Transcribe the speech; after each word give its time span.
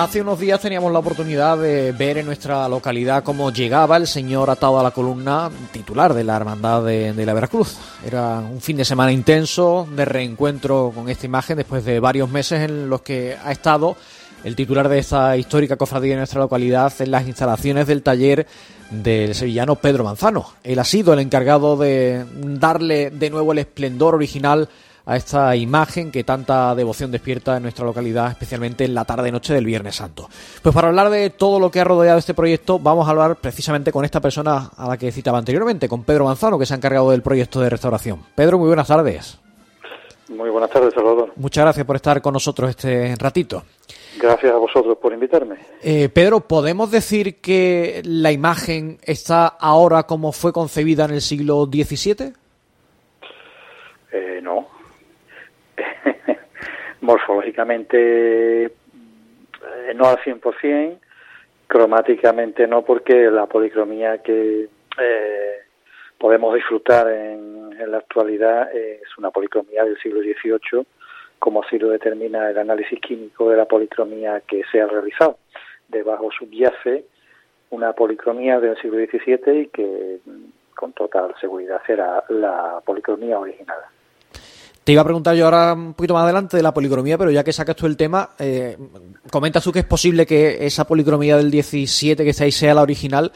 Hace 0.00 0.22
unos 0.22 0.40
días 0.40 0.58
teníamos 0.58 0.90
la 0.90 1.00
oportunidad 1.00 1.58
de 1.58 1.92
ver 1.92 2.16
en 2.16 2.24
nuestra 2.24 2.66
localidad 2.70 3.22
cómo 3.22 3.52
llegaba 3.52 3.98
el 3.98 4.06
señor 4.06 4.48
atado 4.48 4.80
a 4.80 4.82
la 4.82 4.92
columna 4.92 5.50
titular 5.72 6.14
de 6.14 6.24
la 6.24 6.36
Hermandad 6.36 6.82
de, 6.82 7.26
la 7.26 7.34
Veracruz. 7.34 7.76
Era 8.02 8.38
un 8.38 8.62
fin 8.62 8.78
de 8.78 8.86
semana 8.86 9.12
intenso 9.12 9.86
de 9.94 10.06
reencuentro 10.06 10.90
con 10.94 11.10
esta 11.10 11.26
imagen 11.26 11.58
después 11.58 11.84
de 11.84 12.00
varios 12.00 12.30
meses 12.30 12.62
en 12.62 12.88
los 12.88 13.02
que 13.02 13.36
ha 13.44 13.52
estado 13.52 13.94
el 14.42 14.56
titular 14.56 14.88
de 14.88 15.00
esta 15.00 15.36
histórica 15.36 15.76
cofradía 15.76 16.14
en 16.14 16.20
nuestra 16.20 16.40
localidad 16.40 16.94
en 16.98 17.10
las 17.10 17.26
instalaciones 17.26 17.86
del 17.86 18.02
taller 18.02 18.46
del 18.90 19.34
sevillano 19.34 19.76
Pedro 19.76 20.04
Manzano. 20.04 20.46
Él 20.64 20.78
ha 20.78 20.84
sido 20.84 21.12
el 21.12 21.18
encargado 21.18 21.76
de 21.76 22.24
darle 22.42 23.10
de 23.10 23.28
nuevo 23.28 23.52
el 23.52 23.58
esplendor 23.58 24.14
original 24.14 24.66
a 25.10 25.16
esta 25.16 25.56
imagen 25.56 26.12
que 26.12 26.22
tanta 26.22 26.72
devoción 26.76 27.10
despierta 27.10 27.56
en 27.56 27.64
nuestra 27.64 27.84
localidad, 27.84 28.30
especialmente 28.30 28.84
en 28.84 28.94
la 28.94 29.04
tarde-noche 29.04 29.52
del 29.52 29.66
Viernes 29.66 29.96
Santo. 29.96 30.28
Pues 30.62 30.72
para 30.72 30.86
hablar 30.86 31.10
de 31.10 31.30
todo 31.30 31.58
lo 31.58 31.68
que 31.68 31.80
ha 31.80 31.84
rodeado 31.84 32.16
este 32.16 32.32
proyecto, 32.32 32.78
vamos 32.78 33.08
a 33.08 33.10
hablar 33.10 33.34
precisamente 33.34 33.90
con 33.90 34.04
esta 34.04 34.20
persona 34.20 34.70
a 34.76 34.86
la 34.86 34.96
que 34.96 35.10
citaba 35.10 35.38
anteriormente, 35.38 35.88
con 35.88 36.04
Pedro 36.04 36.26
Manzano, 36.26 36.60
que 36.60 36.64
se 36.64 36.74
ha 36.74 36.76
encargado 36.76 37.10
del 37.10 37.22
proyecto 37.22 37.60
de 37.60 37.68
restauración. 37.68 38.20
Pedro, 38.36 38.58
muy 38.58 38.68
buenas 38.68 38.86
tardes. 38.86 39.36
Muy 40.28 40.48
buenas 40.48 40.70
tardes, 40.70 40.94
Salvador. 40.94 41.32
Muchas 41.34 41.64
gracias 41.64 41.84
por 41.84 41.96
estar 41.96 42.22
con 42.22 42.32
nosotros 42.32 42.70
este 42.70 43.16
ratito. 43.16 43.64
Gracias 44.16 44.52
a 44.52 44.58
vosotros 44.58 44.96
por 44.98 45.12
invitarme. 45.12 45.56
Eh, 45.82 46.08
Pedro, 46.08 46.38
¿podemos 46.38 46.88
decir 46.92 47.40
que 47.40 48.00
la 48.04 48.30
imagen 48.30 48.98
está 49.02 49.48
ahora 49.48 50.04
como 50.04 50.30
fue 50.30 50.52
concebida 50.52 51.06
en 51.06 51.14
el 51.14 51.20
siglo 51.20 51.64
XVII? 51.64 52.32
Eh, 54.12 54.40
no, 54.40 54.66
morfológicamente 57.00 58.64
eh, 58.64 59.94
no 59.94 60.06
al 60.06 60.18
100%, 60.18 60.98
cromáticamente 61.66 62.66
no, 62.66 62.82
porque 62.82 63.30
la 63.30 63.46
policromía 63.46 64.18
que 64.18 64.68
eh, 64.98 65.56
podemos 66.18 66.54
disfrutar 66.54 67.08
en, 67.10 67.60
la 67.90 67.98
actualidad 67.98 68.70
es 68.76 69.16
una 69.16 69.30
policromía 69.30 69.84
del 69.84 69.98
siglo 69.98 70.20
XVIII, 70.20 70.86
como 71.38 71.62
así 71.62 71.78
lo 71.78 71.88
determina 71.88 72.50
el 72.50 72.58
análisis 72.58 73.00
químico 73.00 73.48
de 73.48 73.56
la 73.56 73.64
policromía 73.64 74.42
que 74.46 74.62
se 74.70 74.82
ha 74.82 74.86
realizado. 74.86 75.38
Debajo 75.88 76.30
subyace 76.30 77.06
una 77.70 77.94
policromía 77.94 78.60
del 78.60 78.76
siglo 78.76 78.98
XVII 78.98 79.60
y 79.60 79.66
que 79.68 80.18
con 80.74 80.92
total 80.92 81.34
seguridad 81.40 81.80
será 81.86 82.22
la 82.28 82.82
policromía 82.84 83.38
original. 83.38 83.78
Te 84.84 84.92
iba 84.92 85.02
a 85.02 85.04
preguntar 85.04 85.36
yo 85.36 85.44
ahora 85.44 85.74
un 85.74 85.92
poquito 85.92 86.14
más 86.14 86.24
adelante 86.24 86.56
de 86.56 86.62
la 86.62 86.72
policromía, 86.72 87.18
pero 87.18 87.30
ya 87.30 87.44
que 87.44 87.52
sacas 87.52 87.76
tú 87.76 87.86
el 87.86 87.98
tema, 87.98 88.30
eh, 88.38 88.78
comentas 89.30 89.62
tú 89.62 89.72
que 89.72 89.80
es 89.80 89.84
posible 89.84 90.24
que 90.24 90.64
esa 90.64 90.86
policromía 90.86 91.36
del 91.36 91.50
17 91.50 92.24
que 92.24 92.30
está 92.30 92.44
ahí 92.44 92.50
sea 92.50 92.72
la 92.72 92.80
original, 92.80 93.30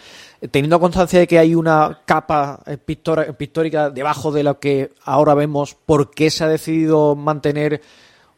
teniendo 0.51 0.81
constancia 0.81 1.21
de 1.21 1.27
que 1.27 1.39
hay 1.39 1.55
una 1.55 2.01
capa 2.07 2.61
pictórica 2.87 3.91
debajo 3.91 4.33
de 4.33 4.43
lo 4.43 4.59
que 4.59 4.91
ahora 5.05 5.35
vemos, 5.35 5.75
¿por 5.75 6.11
qué 6.11 6.31
se 6.31 6.45
ha 6.45 6.49
decidido 6.49 7.15
mantener 7.15 7.83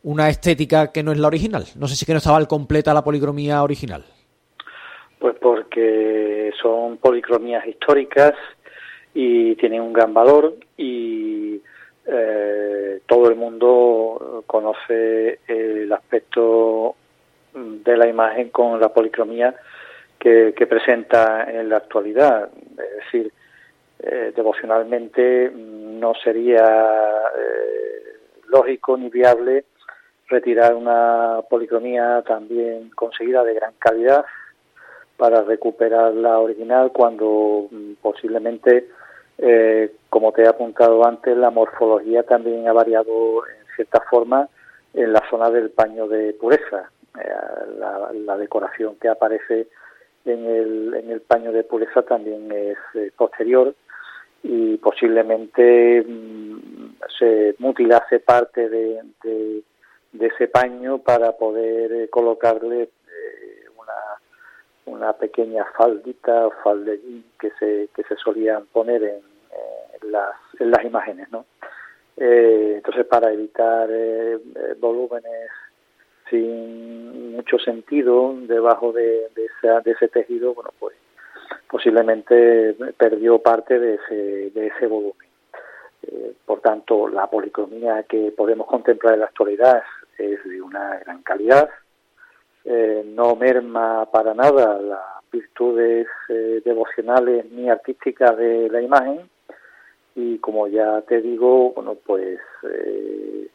una 0.03 0.29
estética 0.29 0.91
que 0.91 1.05
no 1.05 1.13
es 1.13 1.19
la 1.19 1.29
original? 1.29 1.65
No 1.77 1.87
sé 1.87 1.95
si 1.95 2.07
que 2.07 2.13
no 2.13 2.19
estaba 2.19 2.39
al 2.39 2.49
completa 2.49 2.93
la 2.93 3.05
policromía 3.05 3.63
original. 3.63 4.05
Pues 5.21 5.37
porque 5.41 6.51
son 6.61 6.97
policromías 6.99 7.67
históricas 7.67 8.35
y 9.15 9.55
tienen 9.57 9.81
un 9.81 9.93
gran 9.93 10.13
valor 10.13 10.57
y 10.77 11.61
eh, 12.07 13.01
todo 13.07 13.29
el 13.29 13.37
mundo 13.37 14.45
conoce 14.47 15.41
el 15.47 15.93
aspecto 15.93 16.95
de 17.53 17.97
la 17.97 18.07
imagen 18.07 18.51
con 18.51 18.79
la 18.81 18.91
policromía 18.91 19.55
que, 20.19 20.67
presenta 20.69 21.51
en 21.51 21.69
la 21.69 21.79
actualidad. 21.79 22.51
Es 22.71 23.05
decir, 23.05 23.33
eh, 24.01 24.33
devocionalmente 24.35 25.51
no 25.55 26.15
sería 26.23 26.65
eh, 27.39 28.19
lógico 28.49 28.97
ni 28.97 29.09
viable 29.09 29.65
retirar 30.29 30.75
una 30.75 31.41
policromía 31.49 32.23
también 32.27 32.91
conseguida 32.91 33.45
de 33.45 33.55
gran 33.55 33.73
calidad 33.79 34.25
para 35.17 35.43
recuperar 35.43 36.13
la 36.15 36.39
original 36.39 36.91
cuando 36.93 37.69
mm, 37.71 37.93
posiblemente 38.03 38.89
eh, 39.39 39.93
como 40.09 40.33
te 40.33 40.43
he 40.43 40.49
apuntado 40.49 41.07
antes, 41.07 41.37
la 41.37 41.51
morfología 41.51 42.23
también 42.23 42.67
ha 42.69 42.73
variado 42.73 43.47
en 43.47 43.67
cierta 43.75 44.01
forma 44.09 44.49
en 44.95 45.13
la 45.13 45.23
zona 45.29 45.51
del 45.51 45.71
paño 45.71 46.09
de 46.09 46.33
pureza. 46.35 46.91
Eh, 47.21 47.29
la, 47.79 48.37
decoración 48.37 48.97
que 48.97 49.09
aparece 49.09 49.69
en 50.25 50.47
el, 50.47 50.95
en 50.95 51.11
el 51.11 51.21
paño 51.21 51.53
de 51.53 51.65
pureza 51.65 52.03
también 52.03 52.51
es 52.53 52.77
eh, 52.95 53.11
posterior 53.17 53.75
y 54.43 54.77
posiblemente 54.77 56.03
mm, 56.03 56.97
se 57.19 57.55
mutilase 57.59 58.21
parte 58.21 58.69
de, 58.69 59.01
de, 59.23 59.63
ese 60.19 60.49
paño 60.49 60.99
para 60.99 61.33
poder 61.33 62.09
colocarle 62.11 62.89
una 64.87 65.13
pequeña 65.13 65.65
faldita 65.77 66.47
o 66.47 66.53
faldellín 66.63 67.25
que 67.39 67.51
se, 67.59 67.89
que 67.95 68.03
se 68.05 68.17
solían 68.17 68.67
poner 68.67 69.03
en, 69.03 69.23
las, 70.11 70.35
en 70.59 70.71
las 70.71 70.85
imágenes, 70.85 71.31
¿no? 71.31 71.45
Eh, 72.17 72.75
entonces, 72.77 73.05
para 73.07 73.33
evitar 73.33 73.91
eh, 73.91 74.35
eh, 74.35 74.75
volúmenes 74.79 75.51
sin 76.31 77.33
mucho 77.33 77.59
sentido 77.59 78.35
debajo 78.43 78.93
de, 78.93 79.29
de, 79.35 79.81
de 79.85 79.91
ese 79.91 80.09
tejido, 80.09 80.55
bueno, 80.55 80.71
pues 80.79 80.97
posiblemente 81.69 82.75
perdió 82.97 83.39
parte 83.39 83.79
de 83.79 83.95
ese, 83.95 84.51
de 84.51 84.67
ese 84.69 84.87
volumen. 84.87 85.29
por 86.47 86.61
tanto, 86.61 87.09
la 87.09 87.27
policromía 87.29 88.05
que 88.05 88.33
podemos 88.33 88.67
contemplar 88.67 89.15
en 89.15 89.21
la 89.21 89.27
actualidad 89.27 89.83
es 90.19 90.43
de 90.45 90.63
una 90.63 90.99
gran 91.01 91.23
calidad, 91.23 91.69
eh, 92.69 93.05
no 93.15 93.37
merma 93.37 94.07
para 94.07 94.35
nada 94.35 94.81
las 94.81 95.31
virtudes 95.31 96.09
eh, 96.29 96.61
devocionales 96.65 97.49
ni 97.53 97.71
artísticas 97.71 98.37
de 98.37 98.69
la 98.69 98.83
imagen. 98.83 99.31
Y 100.17 100.39
como 100.39 100.67
ya 100.67 101.01
te 101.03 101.21
digo, 101.21 101.71
bueno, 101.75 101.95
pues 101.95 102.41
eh, 102.65 103.49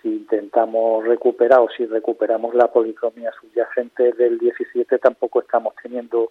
si 0.00 0.08
intentamos 0.08 1.04
recuperar 1.04 1.60
o 1.60 1.68
si 1.76 1.84
recuperamos 1.84 2.54
la 2.54 2.68
policromía 2.68 3.32
subyacente 3.38 4.12
del 4.12 4.38
17 4.38 4.98
tampoco 4.98 5.42
estamos 5.42 5.74
teniendo 5.82 6.30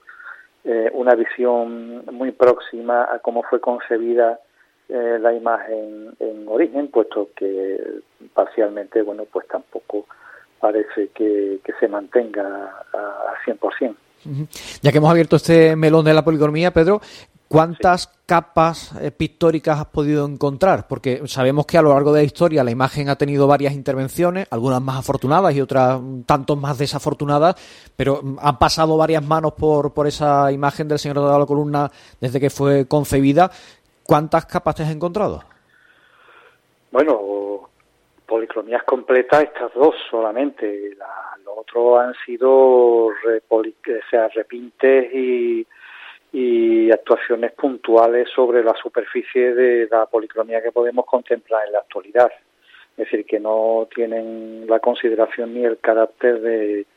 una 0.94 1.14
visión 1.14 2.06
muy 2.06 2.32
próxima 2.32 3.04
a 3.14 3.20
cómo 3.20 3.44
fue 3.44 3.60
concebida 3.60 4.40
la 4.88 5.34
imagen 5.34 6.16
en 6.20 6.48
origen, 6.48 6.88
puesto 6.88 7.32
que 7.36 8.00
parcialmente, 8.34 9.02
bueno, 9.02 9.26
pues 9.30 9.46
tampoco 9.50 10.06
parece 10.64 11.10
que, 11.14 11.60
se 11.78 11.88
mantenga 11.90 12.86
al 12.94 13.60
100%. 13.60 13.96
Ya 14.82 14.92
que 14.94 14.98
hemos 14.98 15.12
abierto 15.12 15.36
este 15.36 15.76
melón 15.76 16.06
de 16.06 16.14
la 16.14 16.24
policromía, 16.24 16.72
Pedro, 16.72 17.02
¿cuántas 17.50 18.08
capas 18.26 18.96
eh, 19.02 19.12
pictóricas 19.12 19.78
has 19.78 19.88
podido 19.88 20.26
encontrar? 20.26 20.88
Porque 20.88 21.24
sabemos 21.26 21.66
que 21.66 21.78
a 21.78 21.82
lo 21.82 21.90
largo 21.90 22.14
de 22.14 22.22
la 22.22 22.26
historia 22.26 22.64
la 22.64 22.72
imagen 22.72 23.10
ha 23.10 23.18
tenido 23.18 23.46
varias 23.46 23.74
intervenciones, 23.74 24.48
algunas 24.52 24.82
más 24.82 25.00
afortunadas 25.00 25.54
y 25.54 25.60
otras 25.60 26.00
tanto 26.26 26.56
más 26.56 26.78
desafortunadas, 26.78 27.56
pero 27.98 28.22
mm, 28.24 28.38
han 28.42 28.58
pasado 28.58 28.96
varias 28.96 29.26
manos 29.26 29.56
por, 29.56 29.94
por 29.94 30.08
esa 30.08 30.50
imagen 30.50 30.88
del 30.88 31.00
Señor 31.00 31.20
de 31.20 31.40
la 31.40 31.46
Columna 31.46 31.92
desde 32.22 32.40
que 32.40 32.50
fue 32.50 32.88
concebida. 32.88 33.52
¿Cuántas 34.04 34.46
capas 34.46 34.76
te 34.76 34.84
has 34.84 34.92
encontrado? 34.92 35.44
Bueno, 36.90 37.20
policromías 38.34 38.82
completas, 38.82 39.44
estas 39.44 39.72
dos 39.76 39.94
solamente. 40.10 40.96
los 41.46 41.56
otros 41.56 42.00
han 42.00 42.16
sido 42.26 43.10
sea, 44.10 44.28
repintes 44.30 45.14
y, 45.14 45.68
y 46.32 46.92
actuaciones 46.92 47.52
puntuales 47.52 48.28
sobre 48.34 48.64
la 48.64 48.74
superficie 48.74 49.54
de 49.54 49.88
la 49.88 50.08
policromía 50.08 50.64
que 50.64 50.72
podemos 50.72 51.06
contemplar 51.06 51.68
en 51.68 51.74
la 51.74 51.80
actualidad. 51.82 52.32
Es 52.98 53.06
decir, 53.06 53.24
que 53.24 53.40
no 53.40 53.88
tienen 53.94 54.66
la 54.68 54.80
consideración 54.80 55.54
ni 55.54 55.64
el 55.66 55.78
carácter 55.78 56.42
de 56.42 56.88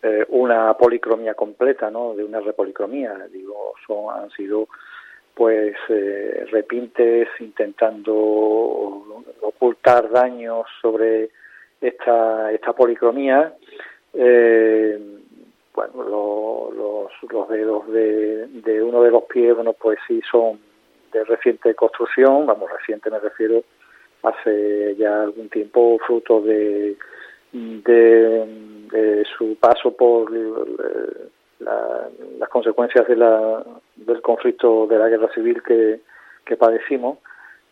eh, 0.00 0.24
una 0.28 0.74
policromía 0.74 1.34
completa, 1.34 1.90
¿no? 1.90 2.14
De 2.14 2.22
una 2.22 2.38
repolicromía. 2.38 3.18
Digo, 3.32 3.74
son, 3.84 4.16
han 4.16 4.30
sido 4.30 4.68
pues 5.34 5.74
eh, 5.88 6.46
repintes 6.50 7.28
intentando 7.40 9.24
ocultar 9.40 10.10
daños 10.10 10.66
sobre 10.80 11.30
esta, 11.80 12.52
esta 12.52 12.72
policromía. 12.72 13.54
Eh, 14.12 14.98
bueno, 15.74 16.70
los, 16.72 17.32
los 17.32 17.48
dedos 17.48 17.88
de, 17.88 18.46
de 18.46 18.82
uno 18.82 19.02
de 19.02 19.10
los 19.10 19.24
pies, 19.24 19.54
bueno, 19.54 19.72
pues 19.72 19.98
sí 20.06 20.20
son 20.30 20.60
de 21.12 21.24
reciente 21.24 21.74
construcción, 21.74 22.46
vamos, 22.46 22.70
reciente 22.70 23.10
me 23.10 23.18
refiero, 23.18 23.62
hace 24.22 24.94
ya 24.96 25.22
algún 25.22 25.48
tiempo, 25.48 25.98
fruto 26.06 26.40
de, 26.42 26.96
de, 27.52 29.24
su 29.36 29.56
paso 29.56 29.96
por 29.96 30.30
las 31.60 32.48
consecuencias 32.48 33.06
de 33.06 33.16
la, 33.16 33.64
del 33.96 34.20
conflicto 34.22 34.86
de 34.86 34.98
la 34.98 35.08
guerra 35.08 35.28
civil 35.32 35.62
que, 35.62 36.00
que 36.44 36.56
padecimos. 36.56 37.18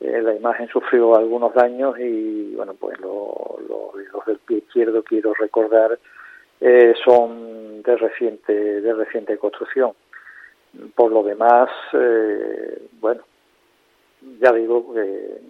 Eh, 0.01 0.21
la 0.21 0.35
imagen 0.35 0.69
sufrió 0.69 1.17
algunos 1.17 1.55
daños 1.55 1.99
y, 1.99 2.55
bueno, 2.57 2.75
pues 2.75 2.99
los 3.01 4.27
del 4.27 4.39
pie 4.39 4.59
izquierdo, 4.59 5.03
quiero 5.03 5.33
recordar, 5.35 5.99
eh, 6.61 6.95
son 7.05 7.83
de 7.83 7.97
reciente, 7.97 8.81
de 8.81 8.95
reciente 8.95 9.39
construcción. 9.39 9.93
Por 10.95 11.13
lo 11.13 11.23
demás, 11.23 11.69
eh, 11.93 12.83
bueno, 13.01 13.23
ya 14.41 14.53
digo 14.53 14.93
que 14.95 15.41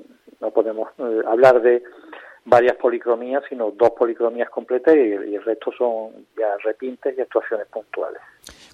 no 0.40 0.50
podemos 0.50 0.88
hablar 1.26 1.62
de 1.62 1.82
varias 2.44 2.76
policromías, 2.76 3.42
sino 3.48 3.70
dos 3.70 3.90
policromías 3.90 4.50
completas 4.50 4.94
y, 4.94 5.34
el 5.34 5.44
resto 5.44 5.70
son 5.76 6.26
ya 6.38 6.48
repintes 6.64 7.14
y 7.16 7.20
actuaciones 7.20 7.66
puntuales. 7.68 8.20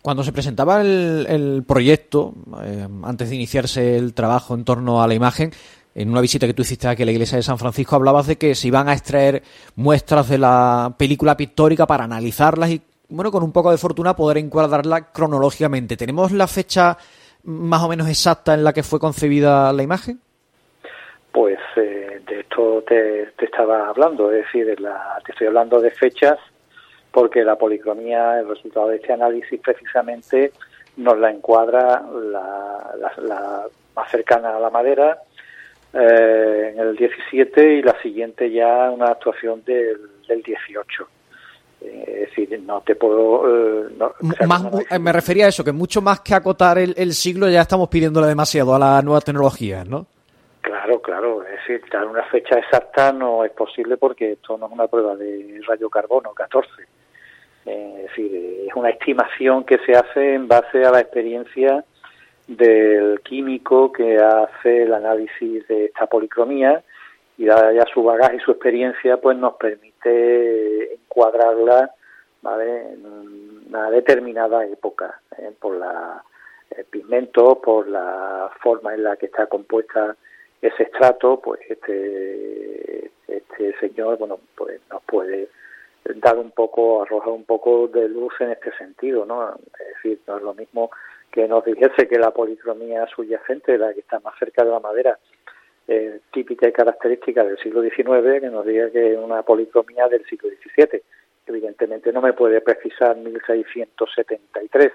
Cuando 0.03 0.23
se 0.23 0.32
presentaba 0.32 0.81
el, 0.81 1.65
proyecto, 1.67 2.35
eh, 2.65 2.87
antes 3.03 3.31
de 3.31 3.37
iniciarse 3.37 3.97
el 3.97 4.15
trabajo 4.15 4.55
en 4.55 4.65
torno 4.65 5.03
a 5.03 5.09
la 5.09 5.15
imagen, 5.15 5.50
en 5.94 6.11
una 6.11 6.20
visita 6.20 6.47
que 6.47 6.55
tú 6.55 6.62
hiciste 6.62 6.87
aquí 6.87 7.03
a 7.03 7.06
la 7.06 7.12
iglesia 7.12 7.37
de 7.37 7.43
San 7.43 7.59
Francisco, 7.59 7.97
hablabas 7.97 8.26
de 8.26 8.37
que 8.37 8.55
se 8.55 8.69
iban 8.69 8.88
a 8.88 8.93
extraer 8.93 9.43
muestras 9.75 10.29
de 10.29 10.38
la 10.38 10.94
película 10.97 11.37
pictórica 11.37 11.87
para 11.87 12.05
analizarlas 12.05 12.71
y, 12.71 12.81
bueno, 13.09 13.32
con 13.32 13.43
un 13.43 13.53
poco 13.53 13.71
de 13.71 13.79
fortuna 13.79 14.14
poder 14.14 14.38
encuadrarla 14.38 15.12
cronológicamente. 15.12 15.97
¿Tenemos 15.97 16.31
la 16.32 16.47
fecha 16.47 16.97
más 17.43 17.82
o 17.82 17.88
menos 17.88 18.09
exacta 18.09 18.55
en 18.55 18.64
la 18.64 18.73
que 18.73 18.82
fue 18.82 19.00
concebida 19.00 19.73
la 19.73 19.82
imagen? 19.82 20.21
Pues 21.38 21.61
eh, 21.76 22.20
de 22.26 22.40
esto 22.40 22.82
te, 22.85 23.29
estaba 23.38 23.90
hablando, 23.90 24.32
es 24.32 24.44
decir, 24.44 24.75
te 24.75 25.31
estoy 25.31 25.46
hablando 25.46 25.81
de 25.81 25.93
fechas 25.93 26.37
porque 27.12 27.44
la 27.44 27.55
policromía, 27.55 28.40
el 28.40 28.49
resultado 28.49 28.88
de 28.88 28.96
este 28.96 29.12
análisis 29.12 29.61
precisamente 29.61 30.50
nos 30.96 31.17
la 31.17 31.31
encuadra 31.31 32.02
la, 32.12 33.67
más 33.94 34.11
cercana 34.11 34.56
a 34.56 34.58
la 34.58 34.69
madera 34.69 35.23
eh, 35.93 36.73
en 36.75 36.81
el 36.81 36.96
17 36.96 37.75
y 37.75 37.82
la 37.82 37.94
siguiente 38.02 38.50
ya 38.50 38.90
una 38.90 39.12
actuación 39.12 39.62
del, 39.64 40.11
del 40.26 40.43
18. 40.43 41.08
Eh, 41.82 42.23
es 42.25 42.31
decir, 42.31 42.61
no 42.62 42.81
te 42.81 42.96
puedo... 42.96 43.44
me 44.99 45.12
refería 45.12 45.46
a 45.46 45.50
eso, 45.50 45.62
que 45.62 45.70
mucho 45.70 46.02
más 46.02 46.19
que 46.19 46.35
acotar 46.35 46.79
el, 46.79 46.94
el 46.96 47.12
siglo 47.12 47.49
ya 47.49 47.61
estamos 47.61 47.88
pidiéndole 47.88 48.26
demasiado 48.26 48.75
a 48.75 48.79
las 48.81 49.05
nuevas 49.05 49.23
tecnologías, 49.23 49.87
¿no? 49.87 50.18
Claro, 50.69 51.00
claro. 51.00 51.43
Es 51.44 51.61
decir, 51.61 51.82
dar 51.91 52.06
una 52.06 52.25
fecha 52.25 52.59
exacta 52.59 53.11
no 53.11 53.43
es 53.43 53.53
posible 53.53 53.97
porque 53.97 54.32
esto 54.32 54.59
no 54.59 54.67
es 54.67 54.73
una 54.73 54.87
prueba 54.87 55.17
de 55.17 55.62
radiocarbono 55.67 56.35
14. 56.35 56.70
Eh, 57.65 57.94
es 57.97 58.03
decir, 58.03 58.67
es 58.69 58.75
una 58.75 58.91
estimación 58.91 59.65
que 59.65 59.79
se 59.79 59.93
hace 59.93 60.35
en 60.35 60.47
base 60.47 60.85
a 60.85 60.91
la 60.91 61.00
experiencia 61.00 61.82
del 62.47 63.20
químico 63.20 63.91
que 63.91 64.19
hace 64.19 64.82
el 64.82 64.93
análisis 64.93 65.67
de 65.69 65.87
esta 65.87 66.06
policromía 66.06 66.82
y 67.38 67.47
dada 67.47 67.73
ya 67.73 67.87
su 67.94 68.03
bagaje 68.03 68.37
y 68.37 68.41
su 68.41 68.50
experiencia, 68.50 69.17
pues 69.17 69.38
nos 69.38 69.55
permite 69.55 70.93
encuadrarla 70.93 71.94
¿vale? 72.43 72.93
en 72.93 73.06
una 73.69 73.91
determinada 73.91 74.67
época, 74.67 75.19
¿eh? 75.38 75.50
por 75.59 75.76
la 75.76 76.23
el 76.76 76.85
pigmento, 76.85 77.59
por 77.59 77.88
la 77.88 78.50
forma 78.61 78.93
en 78.93 79.05
la 79.05 79.17
que 79.17 79.25
está 79.25 79.47
compuesta 79.47 80.14
ese 80.60 80.82
estrato, 80.84 81.40
pues 81.40 81.60
este, 81.69 83.10
este 83.26 83.78
señor, 83.81 84.19
bueno, 84.19 84.40
pues 84.56 84.81
nos 84.90 85.02
puede 85.05 85.49
dar 86.16 86.37
un 86.38 86.50
poco, 86.50 87.02
arrojar 87.02 87.32
un 87.32 87.44
poco 87.44 87.88
de 87.88 88.08
luz 88.08 88.32
en 88.40 88.50
este 88.50 88.72
sentido, 88.76 89.25
¿no? 89.25 89.55
Es 89.78 90.02
decir, 90.02 90.20
no 90.26 90.37
es 90.38 90.43
lo 90.43 90.55
mismo 90.55 90.90
que 91.31 91.46
nos 91.46 91.64
dijese 91.64 92.08
que 92.08 92.19
la 92.19 92.31
policromía 92.31 93.06
subyacente, 93.06 93.78
la 93.78 93.93
que 93.93 94.00
está 94.00 94.19
más 94.20 94.34
cerca 94.38 94.64
de 94.64 94.70
la 94.70 94.81
madera, 94.81 95.19
eh, 95.87 96.20
típica 96.32 96.69
y 96.69 96.72
característica 96.72 97.44
del 97.44 97.58
siglo 97.58 97.82
XIX, 97.82 98.40
que 98.40 98.50
nos 98.50 98.66
diga 98.66 98.90
que 98.90 99.12
es 99.12 99.19
una 99.19 99.43
policromía 99.43 100.08
del 100.08 100.25
siglo 100.26 100.49
XVII. 100.49 101.02
Evidentemente 101.46 102.12
no 102.12 102.20
me 102.20 102.32
puede 102.32 102.61
precisar 102.61 103.16
1673, 103.16 104.93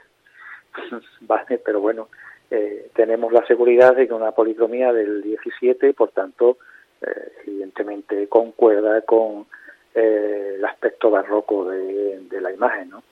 vale, 1.21 1.57
pero 1.59 1.79
bueno, 1.81 2.09
eh, 2.55 2.91
tenemos 2.93 3.33
la 3.33 3.43
seguridad 3.47 3.95
de 3.95 4.07
que 4.07 4.13
una 4.13 4.31
policromía 4.31 4.93
del 4.93 5.23
17, 5.23 5.91
por 5.93 6.11
tanto, 6.11 6.59
eh, 7.01 7.31
evidentemente 7.47 8.27
concuerda 8.27 9.01
con 9.01 9.47
eh, 9.95 10.53
el 10.57 10.63
aspecto 10.63 11.09
barroco 11.09 11.65
de, 11.65 11.81
la 12.39 12.51
imagen, 12.51 12.89
¿no? 12.89 13.03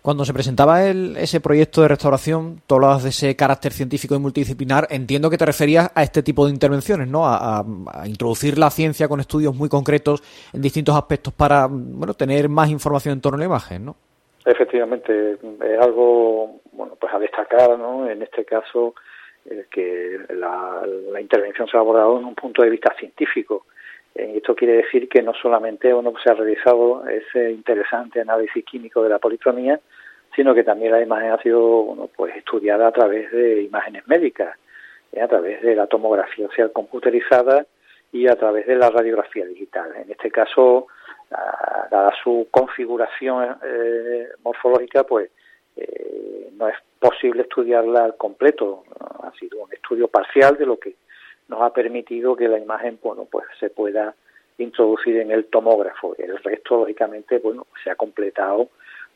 Cuando 0.00 0.24
se 0.24 0.32
presentaba 0.32 0.86
el, 0.86 1.14
ese 1.18 1.40
proyecto 1.40 1.82
de 1.82 1.88
restauración, 1.88 2.62
tú 2.66 2.76
hablabas 2.76 3.02
de 3.02 3.10
ese 3.10 3.36
carácter 3.36 3.72
científico 3.72 4.14
y 4.14 4.18
multidisciplinar, 4.18 4.86
entiendo 4.88 5.28
que 5.28 5.36
te 5.36 5.44
referías 5.44 5.90
a 5.94 6.02
este 6.02 6.22
tipo 6.22 6.46
de 6.46 6.52
intervenciones, 6.52 7.08
¿no? 7.08 7.26
A, 7.26 7.58
a, 7.60 8.08
introducir 8.08 8.56
la 8.56 8.70
ciencia 8.70 9.08
con 9.08 9.20
estudios 9.20 9.54
muy 9.54 9.68
concretos 9.68 10.22
en 10.54 10.62
distintos 10.62 10.94
aspectos 10.94 11.34
para, 11.34 11.66
bueno, 11.68 12.14
tener 12.14 12.48
más 12.48 12.70
información 12.70 13.12
en 13.12 13.20
torno 13.20 13.36
a 13.36 13.40
la 13.40 13.44
imagen, 13.46 13.84
¿no? 13.84 13.96
Efectivamente, 14.46 15.32
es 15.32 15.80
algo 15.80 16.60
bueno 16.76 16.96
pues 17.00 17.12
a 17.12 17.18
destacar, 17.18 17.78
¿no? 17.78 18.08
En 18.08 18.22
este 18.22 18.44
caso, 18.44 18.94
eh, 19.48 19.66
que 19.70 20.18
la, 20.30 20.82
intervención 21.20 21.66
se 21.68 21.76
ha 21.76 21.80
abordado 21.80 22.18
en 22.18 22.24
un 22.24 22.34
punto 22.34 22.62
de 22.62 22.70
vista 22.70 22.94
científico. 22.98 23.66
Eh, 24.14 24.34
esto 24.36 24.54
quiere 24.54 24.74
decir 24.78 25.08
que 25.08 25.22
no 25.22 25.32
solamente 25.34 25.92
bueno, 25.92 26.12
pues 26.12 26.24
se 26.24 26.30
ha 26.30 26.34
realizado 26.34 27.06
ese 27.08 27.50
interesante 27.50 28.20
análisis 28.20 28.64
químico 28.64 29.02
de 29.02 29.08
la 29.08 29.18
policromía, 29.18 29.80
sino 30.34 30.54
que 30.54 30.64
también 30.64 30.92
la 30.92 31.02
imagen 31.02 31.32
ha 31.32 31.42
sido 31.42 31.60
bueno, 31.60 32.10
pues 32.14 32.36
estudiada 32.36 32.88
a 32.88 32.92
través 32.92 33.30
de 33.32 33.62
imágenes 33.62 34.06
médicas, 34.06 34.56
¿eh? 35.12 35.22
a 35.22 35.28
través 35.28 35.62
de 35.62 35.74
la 35.74 35.86
tomografía 35.86 36.46
social 36.48 36.72
computerizada 36.72 37.66
y 38.12 38.28
a 38.28 38.36
través 38.36 38.66
de 38.66 38.76
la 38.76 38.90
radiografía 38.90 39.46
digital. 39.46 39.92
En 39.96 40.10
este 40.10 40.30
caso, 40.30 40.86
dada 41.90 42.12
su 42.22 42.48
configuración 42.50 43.56
eh, 43.64 44.28
morfológica, 44.44 45.04
pues 45.04 45.30
eh, 45.76 46.50
no 46.56 46.68
es 46.68 46.76
posible 46.98 47.42
estudiarla 47.42 48.04
al 48.04 48.16
completo. 48.16 48.84
Ha 49.22 49.32
sido 49.38 49.60
un 49.60 49.72
estudio 49.72 50.08
parcial 50.08 50.56
de 50.56 50.66
lo 50.66 50.78
que 50.78 50.94
nos 51.48 51.62
ha 51.62 51.72
permitido 51.72 52.34
que 52.34 52.48
la 52.48 52.58
imagen, 52.58 52.98
bueno, 53.02 53.26
pues 53.30 53.46
se 53.60 53.70
pueda 53.70 54.14
introducir 54.58 55.18
en 55.18 55.30
el 55.30 55.46
tomógrafo. 55.46 56.14
El 56.18 56.36
resto, 56.38 56.78
lógicamente, 56.78 57.38
bueno, 57.38 57.66
se 57.82 57.90
ha 57.90 57.96
completado 57.96 58.68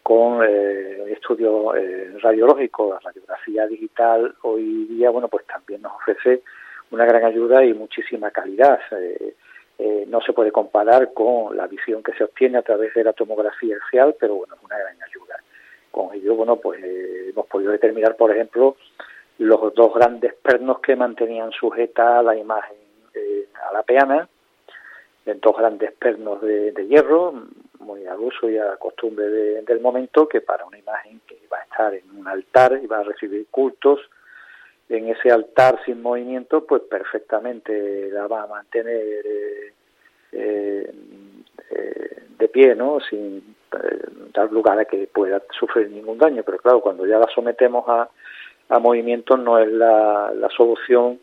con 0.03 0.43
eh, 0.47 1.13
estudio 1.13 1.75
eh, 1.75 2.17
radiológico. 2.23 2.91
La 2.91 3.01
radiografía 3.01 3.67
digital 3.67 4.35
hoy 4.43 4.85
día, 4.85 5.11
bueno, 5.11 5.29
pues 5.29 5.47
también 5.47 5.83
nos 5.83 5.93
ofrece 5.93 6.43
una 6.91 7.05
gran 7.05 7.25
ayuda 7.25 7.65
y 7.65 7.73
muchísima 7.75 8.31
calidad. 8.31 8.81
Eh, 9.83 10.05
no 10.09 10.21
se 10.21 10.33
puede 10.33 10.53
comparar 10.53 11.15
con 11.15 11.57
la 11.57 11.67
visión 11.67 12.03
que 12.03 12.13
se 12.13 12.25
obtiene 12.25 12.59
a 12.59 12.63
través 12.63 12.93
de 12.93 13.05
la 13.05 13.15
tomografía 13.15 13.77
axial, 13.77 14.15
pero 14.19 14.35
bueno, 14.35 14.55
es 14.55 14.63
una 14.63 14.77
gran 14.77 15.03
ayuda. 15.03 15.30
Con 15.91 16.15
ello, 16.15 16.35
bueno, 16.35 16.57
pues 16.57 16.83
eh, 16.83 17.31
hemos 17.31 17.47
podido 17.47 17.73
determinar, 17.73 18.17
por 18.17 18.31
ejemplo, 18.31 18.77
los 19.39 19.75
dos 19.75 19.95
grandes 19.95 20.35
pernos 20.35 20.81
que 20.81 20.97
mantenían 20.97 21.51
sujeta 21.53 22.23
la 22.23 22.37
imagen 22.37 22.77
eh, 23.15 23.49
a 23.69 23.73
la 23.73 23.83
peana, 23.83 24.29
dos 25.25 25.57
grandes 25.57 25.93
pernos 25.93 26.41
de, 26.41 26.87
hierro, 26.89 27.33
muy 27.79 28.07
al 28.07 28.19
uso 28.19 28.51
y 28.51 28.59
a 28.59 28.65
la 28.65 28.77
costumbre 28.77 29.27
del 29.27 29.81
momento, 29.81 30.29
que 30.29 30.41
para 30.41 30.65
una 30.65 30.79
imagen 30.79 31.21
que 31.27 31.39
va 31.53 31.59
a 31.59 31.63
estar 31.63 31.95
en 31.95 32.19
un 32.19 32.27
altar 32.27 32.81
y 32.83 32.87
va 32.87 32.99
a 32.99 33.05
recibir 33.05 33.47
cultos, 33.51 34.01
en 34.89 35.09
ese 35.09 35.31
altar 35.31 35.81
sin 35.85 36.03
movimiento, 36.03 36.67
pues 36.67 36.83
perfectamente 36.83 38.11
la 38.11 38.27
va 38.27 38.43
a 38.43 38.47
mantener 38.49 39.25
eh, 39.25 39.73
eh, 40.33 40.93
eh, 41.71 42.23
de 42.39 42.49
pie, 42.49 42.75
¿no? 42.75 42.99
Sin 43.09 43.55
dar 44.33 44.51
lugar 44.53 44.79
a 44.79 44.85
que 44.85 45.09
pueda 45.13 45.43
sufrir 45.59 45.91
ningún 45.91 46.19
daño. 46.19 46.43
Pero 46.45 46.59
claro, 46.59 46.81
cuando 46.81 47.07
ya 47.07 47.19
la 47.19 47.27
sometemos 47.35 47.89
a, 47.89 48.09
a 48.69 48.79
movimiento 48.79 49.37
no 49.37 49.59
es 49.59 49.69
la, 49.71 50.33
la 50.35 50.49
solución 50.51 51.21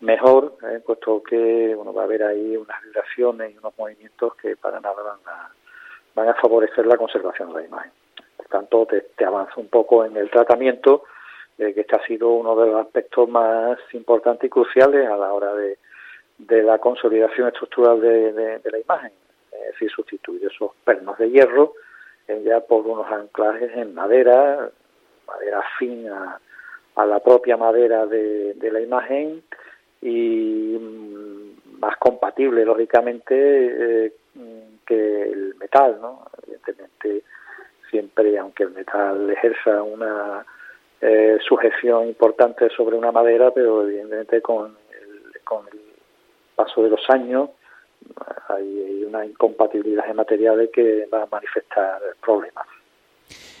mejor, 0.00 0.56
puesto 0.84 1.22
que 1.22 1.74
bueno, 1.74 1.92
va 1.92 2.02
a 2.02 2.04
haber 2.04 2.22
ahí 2.22 2.56
unas 2.56 2.82
vibraciones 2.82 3.54
y 3.54 3.58
unos 3.58 3.72
movimientos 3.78 4.34
que 4.36 4.56
para 4.56 4.80
nada 4.80 5.02
van 5.02 5.20
a, 5.26 5.50
van 6.14 6.28
a 6.28 6.34
favorecer 6.34 6.86
la 6.86 6.96
conservación 6.96 7.52
de 7.52 7.60
la 7.60 7.66
imagen. 7.66 7.92
Por 8.36 8.46
tanto, 8.46 8.86
te, 8.86 9.00
te 9.16 9.24
avanza 9.24 9.54
un 9.56 9.68
poco 9.68 10.04
en 10.04 10.16
el 10.16 10.30
tratamiento 10.30 11.04
que 11.56 11.80
este 11.80 11.96
ha 11.96 12.06
sido 12.06 12.28
uno 12.30 12.54
de 12.56 12.66
los 12.66 12.84
aspectos 12.84 13.28
más 13.28 13.78
importantes 13.92 14.46
y 14.46 14.50
cruciales 14.50 15.08
a 15.08 15.16
la 15.16 15.32
hora 15.32 15.54
de, 15.54 15.78
de 16.38 16.62
la 16.62 16.78
consolidación 16.78 17.48
estructural 17.48 18.00
de, 18.00 18.60
la 18.62 18.78
imagen, 18.78 19.12
es 19.52 19.72
decir, 19.72 19.90
sustituir 19.90 20.44
esos 20.44 20.72
pernos 20.84 21.16
de 21.18 21.30
hierro 21.30 21.72
ya 22.28 22.60
por 22.60 22.86
unos 22.86 23.10
anclajes 23.10 23.70
en 23.76 23.94
madera, 23.94 24.70
madera 25.26 25.62
fina 25.78 26.40
a 26.96 27.06
la 27.06 27.20
propia 27.20 27.56
madera 27.56 28.06
de, 28.06 28.56
la 28.70 28.80
imagen 28.80 29.42
y 30.00 30.76
mm, 30.78 31.78
más 31.80 31.96
compatible, 31.98 32.64
lógicamente, 32.64 33.34
eh, 33.34 34.12
que 34.86 35.22
el 35.22 35.54
metal, 35.56 35.98
¿no? 36.00 36.26
Evidentemente 36.42 37.22
siempre, 37.90 38.38
aunque 38.38 38.64
el 38.64 38.70
metal 38.70 39.30
ejerza 39.30 39.82
una 39.82 40.46
eh, 41.00 41.38
sujeción 41.46 42.06
importante 42.06 42.68
sobre 42.70 42.96
una 42.96 43.12
madera, 43.12 43.50
pero 43.50 43.82
evidentemente 43.82 44.40
con 44.40 44.76
el, 44.90 45.40
con 45.42 45.66
el 45.72 45.80
paso 46.54 46.82
de 46.82 46.90
los 46.90 47.10
años 47.10 47.50
hay 48.48 49.04
una 49.04 49.24
incompatibilidad 49.24 50.08
en 50.08 50.16
materiales 50.16 50.70
que 50.72 51.06
va 51.12 51.22
a 51.22 51.28
manifestar 51.30 52.00
problemas. 52.22 52.66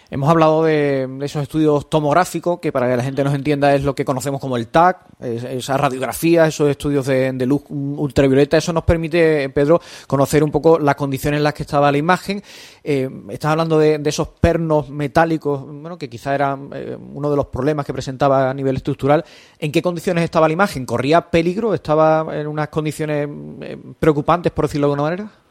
Hemos 0.08 0.28
hablado 0.28 0.62
de 0.62 1.08
esos 1.22 1.42
estudios 1.42 1.90
tomográficos, 1.90 2.60
que 2.60 2.70
para 2.70 2.88
que 2.88 2.96
la 2.96 3.02
gente 3.02 3.24
nos 3.24 3.34
entienda 3.34 3.74
es 3.74 3.82
lo 3.82 3.96
que 3.96 4.04
conocemos 4.04 4.40
como 4.40 4.56
el 4.56 4.68
TAC, 4.68 4.98
esa 5.20 5.76
radiografía, 5.76 6.46
esos 6.46 6.70
estudios 6.70 7.06
de, 7.06 7.32
luz 7.44 7.62
ultravioleta. 7.68 8.56
Eso 8.56 8.72
nos 8.72 8.84
permite, 8.84 9.48
Pedro, 9.50 9.80
conocer 10.06 10.44
un 10.44 10.52
poco 10.52 10.78
las 10.78 10.94
condiciones 10.94 11.38
en 11.38 11.44
las 11.44 11.54
que 11.54 11.64
estaba 11.64 11.90
la 11.90 11.98
imagen. 11.98 12.40
Eh, 12.84 13.10
estás 13.30 13.50
hablando 13.50 13.80
de, 13.80 14.00
esos 14.04 14.28
pernos 14.28 14.90
metálicos, 14.90 15.66
bueno, 15.66 15.98
que 15.98 16.08
quizá 16.08 16.36
eran 16.36 16.70
eh, 16.72 16.96
uno 17.12 17.28
de 17.28 17.36
los 17.36 17.46
problemas 17.46 17.84
que 17.84 17.92
presentaba 17.92 18.48
a 18.48 18.54
nivel 18.54 18.76
estructural. 18.76 19.24
¿En 19.58 19.72
qué 19.72 19.82
condiciones 19.82 20.22
estaba 20.22 20.46
la 20.46 20.52
imagen? 20.52 20.86
¿Corría 20.86 21.30
peligro? 21.30 21.74
¿Estaba 21.74 22.26
en 22.32 22.46
unas 22.46 22.68
condiciones 22.68 23.28
eh, 23.60 23.76
preocupantes, 23.98 24.52
por 24.52 24.66
decirlo 24.66 24.86
de 24.86 24.92
alguna 24.92 25.02
manera? 25.02 25.45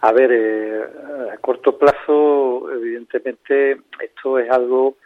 A 0.00 0.12
ver, 0.12 0.30
eh, 0.32 0.82
a 1.32 1.36
corto 1.38 1.76
plazo, 1.76 2.70
evidentemente, 2.72 3.78
esto 4.00 4.38
es 4.38 4.48
algo, 4.48 4.96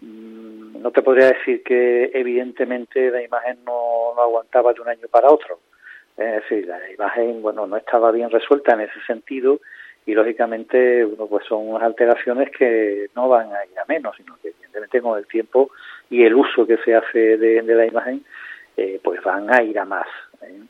mm, 0.00 0.80
no 0.80 0.90
te 0.90 1.02
podría 1.02 1.28
decir 1.28 1.62
que 1.62 2.10
evidentemente 2.14 3.10
la 3.10 3.22
imagen 3.22 3.58
no, 3.66 4.18
aguantaba 4.18 4.72
de 4.72 4.80
un 4.80 4.88
año 4.88 5.08
para 5.10 5.30
otro. 5.30 5.58
Es 6.16 6.42
decir, 6.42 6.66
la 6.66 6.90
imagen, 6.90 7.42
bueno, 7.42 7.66
no 7.66 7.76
estaba 7.76 8.12
bien 8.12 8.30
resuelta 8.30 8.72
en 8.74 8.82
ese 8.82 9.00
sentido 9.06 9.60
y 10.06 10.14
lógicamente, 10.14 11.04
bueno, 11.04 11.26
pues 11.26 11.44
son 11.46 11.68
unas 11.68 11.82
alteraciones 11.82 12.50
que 12.56 13.08
no 13.14 13.28
van 13.28 13.48
a 13.52 13.64
ir 13.66 13.78
a 13.78 13.84
menos, 13.86 14.16
sino 14.16 14.36
que 14.40 14.48
evidentemente 14.48 15.02
con 15.02 15.18
el 15.18 15.26
tiempo 15.26 15.70
y 16.08 16.24
el 16.24 16.34
uso 16.34 16.66
que 16.66 16.78
se 16.78 16.94
hace 16.94 17.36
de, 17.36 17.62
la 17.62 17.86
imagen, 17.86 18.24
eh, 18.76 19.00
pues 19.02 19.22
van 19.22 19.52
a 19.52 19.62
ir 19.62 19.78
a 19.78 19.84
más. 19.84 20.06
¿eh? 20.42 20.60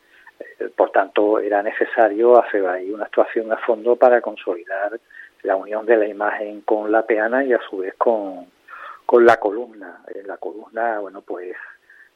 Eh, 0.41 0.69
por 0.77 0.91
tanto, 0.91 1.39
era 1.39 1.63
necesario 1.63 2.41
hacer 2.41 2.67
ahí 2.67 2.91
una 2.91 3.05
actuación 3.05 3.53
a 3.53 3.57
fondo 3.59 3.97
para 3.97 4.21
consolidar 4.21 4.99
la 5.43 5.57
unión 5.57 5.85
de 5.87 5.97
la 5.97 6.07
imagen 6.07 6.63
con 6.63 6.91
la 6.91 7.07
peana 7.07 7.45
y 7.45 7.53
a 7.53 7.61
su 7.69 7.79
vez 7.79 7.95
con, 7.97 8.47
con 9.07 9.25
la 9.25 9.37
columna. 9.37 10.03
Eh, 10.15 10.23
la 10.25 10.37
columna, 10.39 11.01
bueno, 11.01 11.23
pues 11.23 11.57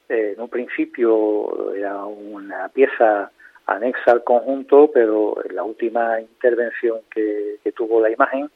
eh, 0.09 0.35
en 0.35 0.41
un 0.41 0.49
principio 0.49 1.75
era 1.75 2.05
una 2.05 2.69
pieza 2.69 3.31
anexa 3.67 4.13
al 4.13 4.25
conjunto, 4.25 4.91
pero 4.93 5.37
en 5.45 5.55
la 5.55 5.63
última 5.63 6.21
intervención 6.21 7.01
que, 7.11 7.59
tuvo 7.77 8.01
la 8.01 8.11
imagen, 8.11 8.51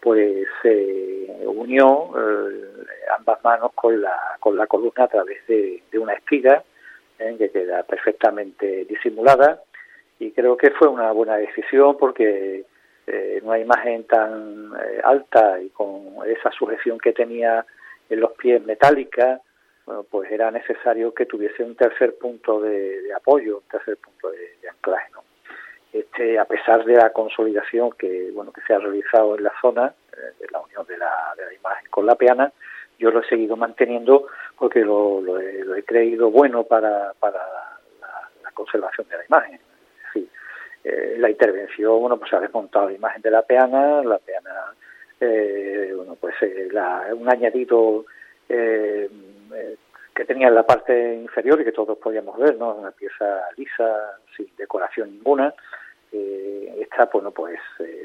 pues 0.00 0.46
se 0.60 1.26
unió 1.46 2.10
ambas 3.16 3.42
manos 3.42 3.72
con 3.74 4.02
la, 4.02 4.36
con 4.40 4.56
la 4.56 4.66
columna 4.66 5.04
a 5.04 5.08
través 5.08 5.46
de, 5.46 5.82
de 5.90 5.98
una 5.98 6.12
espiga 6.12 6.62
¿eh? 7.20 7.36
que 7.38 7.50
queda 7.50 7.82
perfectamente 7.84 8.84
disimulada 8.86 9.62
y 10.18 10.32
creo 10.32 10.56
que 10.56 10.70
fue 10.72 10.88
una 10.88 11.12
buena 11.12 11.36
decisión 11.36 11.96
porque 11.98 12.64
eh, 13.06 13.38
en 13.38 13.46
una 13.46 13.58
imagen 13.58 14.04
tan 14.04 14.72
eh, 14.74 15.00
alta 15.04 15.60
y 15.60 15.70
con 15.70 16.16
esa 16.26 16.50
sujeción 16.52 16.98
que 16.98 17.12
tenía 17.12 17.64
en 18.08 18.20
los 18.20 18.32
pies 18.32 18.64
metálica, 18.64 19.40
bueno, 19.86 20.04
pues 20.10 20.30
era 20.30 20.50
necesario 20.50 21.14
que 21.14 21.26
tuviese 21.26 21.62
un 21.62 21.76
tercer 21.76 22.16
punto 22.18 22.60
de, 22.60 23.12
apoyo, 23.14 23.58
un 23.58 23.68
tercer 23.68 23.96
punto 23.96 24.30
de, 24.30 24.68
anclaje. 24.68 25.10
¿no? 25.12 25.24
Este, 25.92 26.38
a 26.38 26.44
pesar 26.44 26.84
de 26.84 26.96
la 26.96 27.12
consolidación 27.12 27.92
que 27.92 28.30
bueno 28.32 28.52
que 28.52 28.60
se 28.62 28.74
ha 28.74 28.78
realizado 28.78 29.36
en 29.36 29.44
la 29.44 29.52
zona 29.60 29.94
de 30.38 30.46
la 30.52 30.60
unión 30.60 30.86
de 30.86 30.98
la, 30.98 31.34
de 31.36 31.46
la 31.46 31.54
imagen 31.54 31.90
con 31.90 32.06
la 32.06 32.14
peana, 32.14 32.52
yo 33.00 33.10
lo 33.10 33.20
he 33.20 33.28
seguido 33.28 33.56
manteniendo 33.56 34.26
porque 34.60 34.80
lo, 34.80 35.40
he, 35.40 35.82
creído 35.84 36.30
bueno 36.30 36.64
para, 36.64 37.14
para 37.18 37.40
la, 38.42 38.50
conservación 38.52 39.08
de 39.08 39.16
la 39.16 39.24
imagen. 39.24 39.58
Sí. 40.12 40.28
Eh, 40.84 41.16
la 41.18 41.30
intervención, 41.30 41.98
bueno, 41.98 42.18
pues 42.18 42.30
ha 42.34 42.40
desmontado 42.40 42.90
la 42.90 42.94
imagen 42.94 43.22
de 43.22 43.30
la 43.30 43.40
peana, 43.40 44.02
la 44.04 44.18
peana, 44.18 44.74
eh, 45.18 45.94
bueno, 45.96 46.14
pues 46.20 46.34
eh, 46.42 46.68
un 47.14 47.30
añadido 47.30 48.04
que 48.46 50.24
tenía 50.26 50.48
en 50.48 50.54
la 50.54 50.66
parte 50.66 51.14
inferior 51.14 51.58
y 51.60 51.64
que 51.64 51.72
todos 51.72 51.96
podíamos 51.96 52.38
ver, 52.38 52.56
¿no? 52.58 52.74
Una 52.74 52.90
pieza 52.90 53.48
lisa, 53.56 54.18
sin 54.36 54.54
decoración 54.58 55.10
ninguna. 55.10 55.54
esta, 56.12 57.06
bueno, 57.06 57.30
pues 57.30 57.58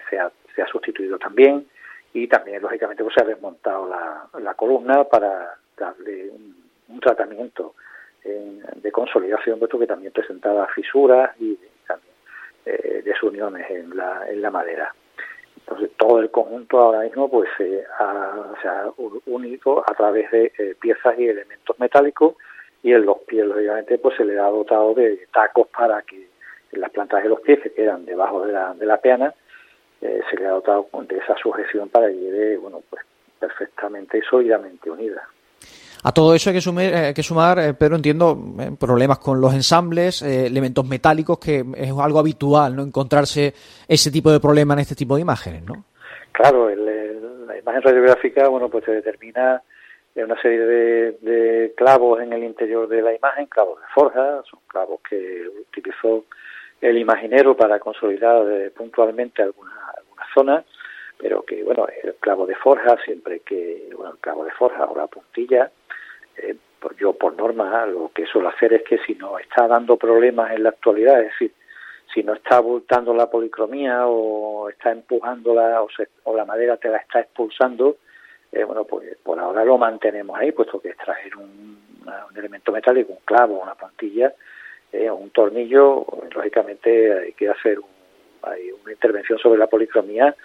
se 0.09 0.17
ha, 0.17 0.31
se 0.55 0.61
ha 0.61 0.67
sustituido 0.67 1.17
también 1.19 1.67
y 2.15 2.29
también 2.29 2.61
lógicamente 2.61 3.03
pues 3.03 3.13
se 3.13 3.21
ha 3.21 3.27
desmontado 3.27 3.89
la, 3.89 4.53
columna 4.53 5.03
para 5.03 5.57
darle 5.77 6.29
un, 6.29 6.99
tratamiento 6.99 7.75
de 8.23 8.91
consolidación 8.91 9.59
puesto 9.59 9.77
que 9.77 9.85
también 9.85 10.11
presentaba 10.11 10.67
fisuras 10.67 11.31
y 11.39 11.57
eh, 12.65 13.01
desuniones 13.05 13.69
en 13.69 13.95
la, 13.95 14.27
en 14.27 14.41
la 14.41 14.49
madera 14.49 14.91
entonces 15.57 15.91
todo 15.97 16.19
el 16.19 16.31
conjunto 16.31 16.79
ahora 16.79 17.01
mismo 17.01 17.29
pues 17.29 17.49
se 17.57 17.83
ha 17.99 18.91
unido 19.27 19.83
a 19.85 19.93
través 19.93 20.31
de 20.31 20.51
eh, 20.57 20.75
piezas 20.79 21.17
y 21.19 21.27
elementos 21.27 21.79
metálicos 21.79 22.35
y 22.81 22.93
en 22.93 23.05
los 23.05 23.19
pies 23.19 23.45
lógicamente 23.45 23.97
pues 23.99 24.15
se 24.15 24.25
le 24.25 24.39
ha 24.39 24.45
dotado 24.45 24.93
de 24.95 25.27
tacos 25.31 25.67
para 25.67 26.01
que 26.01 26.27
las 26.71 26.91
plantas 26.91 27.23
de 27.23 27.29
los 27.29 27.41
pies 27.41 27.59
que 27.61 27.71
quedan 27.71 28.05
debajo 28.05 28.45
de 28.45 28.53
la, 28.53 28.73
de 28.73 28.85
la 28.85 28.97
peana 28.97 29.33
eh, 30.01 30.21
se 30.29 30.37
le 30.37 30.45
ha 30.45 30.51
dotado 30.51 30.87
de 31.07 31.17
esa 31.17 31.35
sujeción 31.37 31.89
para 31.89 32.07
que 32.07 32.15
lleve, 32.15 32.57
bueno, 32.57 32.83
pues 32.89 33.03
perfectamente 33.39 34.17
y 34.17 34.21
sólidamente 34.21 34.89
unida. 34.91 35.27
A 36.07 36.11
todo 36.11 36.35
eso 36.35 36.51
hay 36.51 36.55
que, 36.55 36.61
sumar, 36.61 36.85
eh, 36.85 37.13
que 37.15 37.23
sumar 37.23 37.57
eh, 37.57 37.73
Pedro, 37.73 37.95
entiendo, 37.95 38.37
problemas 38.79 39.17
con 39.17 39.41
los 39.41 39.53
ensambles, 39.55 40.21
elementos 40.21 40.87
metálicos, 40.87 41.39
que 41.39 41.65
es 41.75 41.91
algo 41.99 42.19
habitual, 42.19 42.75
¿no? 42.75 42.83
Encontrarse 42.83 43.53
ese 43.87 44.11
tipo 44.11 44.31
de 44.31 44.39
problema 44.39 44.75
en 44.75 44.81
este 44.81 44.93
tipo 44.93 45.15
de 45.15 45.21
imágenes, 45.21 45.63
¿no? 45.63 45.85
Claro, 46.31 46.69
la 46.69 47.57
imagen 47.57 47.81
radiográfica, 47.81 48.47
bueno, 48.49 48.69
pues 48.69 48.85
se 48.85 48.91
determina 48.91 49.63
una 50.15 50.39
serie 50.41 50.59
de, 50.59 51.11
de, 51.21 51.73
clavos 51.75 52.21
en 52.21 52.33
el 52.33 52.43
interior 52.43 52.87
de 52.87 53.01
la 53.01 53.13
imagen, 53.15 53.47
clavos 53.47 53.79
de 53.79 53.87
forja, 53.93 54.43
son 54.49 54.59
clavos 54.67 54.99
que 55.09 55.43
utilizó 55.69 56.25
el 56.81 56.97
imaginero 56.99 57.57
para 57.57 57.79
consolidar 57.79 58.45
puntualmente 58.77 59.41
algunas 59.41 59.73
zona, 60.35 60.63
pero 61.17 61.43
que, 61.43 61.63
bueno, 61.63 61.87
el 62.03 62.13
clavo 62.15 62.45
de 62.45 62.55
forja, 62.55 62.95
siempre 63.03 63.39
que, 63.39 63.89
bueno, 63.95 64.11
el 64.11 64.19
clavo 64.19 64.43
de 64.43 64.51
forja 64.51 64.85
o 64.85 64.95
la 64.95 65.07
puntilla, 65.07 65.71
eh, 66.37 66.55
yo 66.99 67.13
por 67.13 67.35
norma 67.35 67.85
lo 67.85 68.11
que 68.13 68.25
suelo 68.25 68.49
hacer 68.49 68.73
es 68.73 68.83
que 68.83 68.99
si 68.99 69.15
no 69.15 69.39
está 69.39 69.67
dando 69.67 69.97
problemas 69.97 70.51
en 70.51 70.63
la 70.63 70.69
actualidad, 70.69 71.19
es 71.21 71.31
decir, 71.31 71.51
si 72.13 72.23
no 72.23 72.33
está 72.33 72.57
abultando 72.57 73.13
la 73.13 73.29
policromía 73.29 74.07
o 74.07 74.69
está 74.69 74.91
empujándola 74.91 75.81
o, 75.81 75.87
o 76.23 76.35
la 76.35 76.45
madera 76.45 76.77
te 76.77 76.89
la 76.89 76.97
está 76.97 77.21
expulsando, 77.21 77.97
eh, 78.51 78.63
bueno, 78.63 78.85
pues 78.85 79.17
por 79.23 79.39
ahora 79.39 79.65
lo 79.65 79.77
mantenemos 79.77 80.37
ahí, 80.37 80.51
puesto 80.51 80.79
que 80.79 80.89
extraer 80.89 81.35
un, 81.35 81.79
un 82.05 82.37
elemento 82.37 82.71
metálico, 82.71 83.13
un 83.13 83.25
clavo, 83.25 83.61
una 83.61 83.75
puntilla, 83.75 84.33
eh, 84.91 85.09
un 85.09 85.31
tornillo, 85.31 86.05
lógicamente 86.33 87.11
hay 87.17 87.33
que 87.33 87.49
hacer 87.49 87.79
un 87.79 87.95
hay 88.45 88.71
una 88.71 88.91
intervención 88.91 89.39
sobre 89.39 89.59
la 89.59 89.67
policromía 89.67 90.35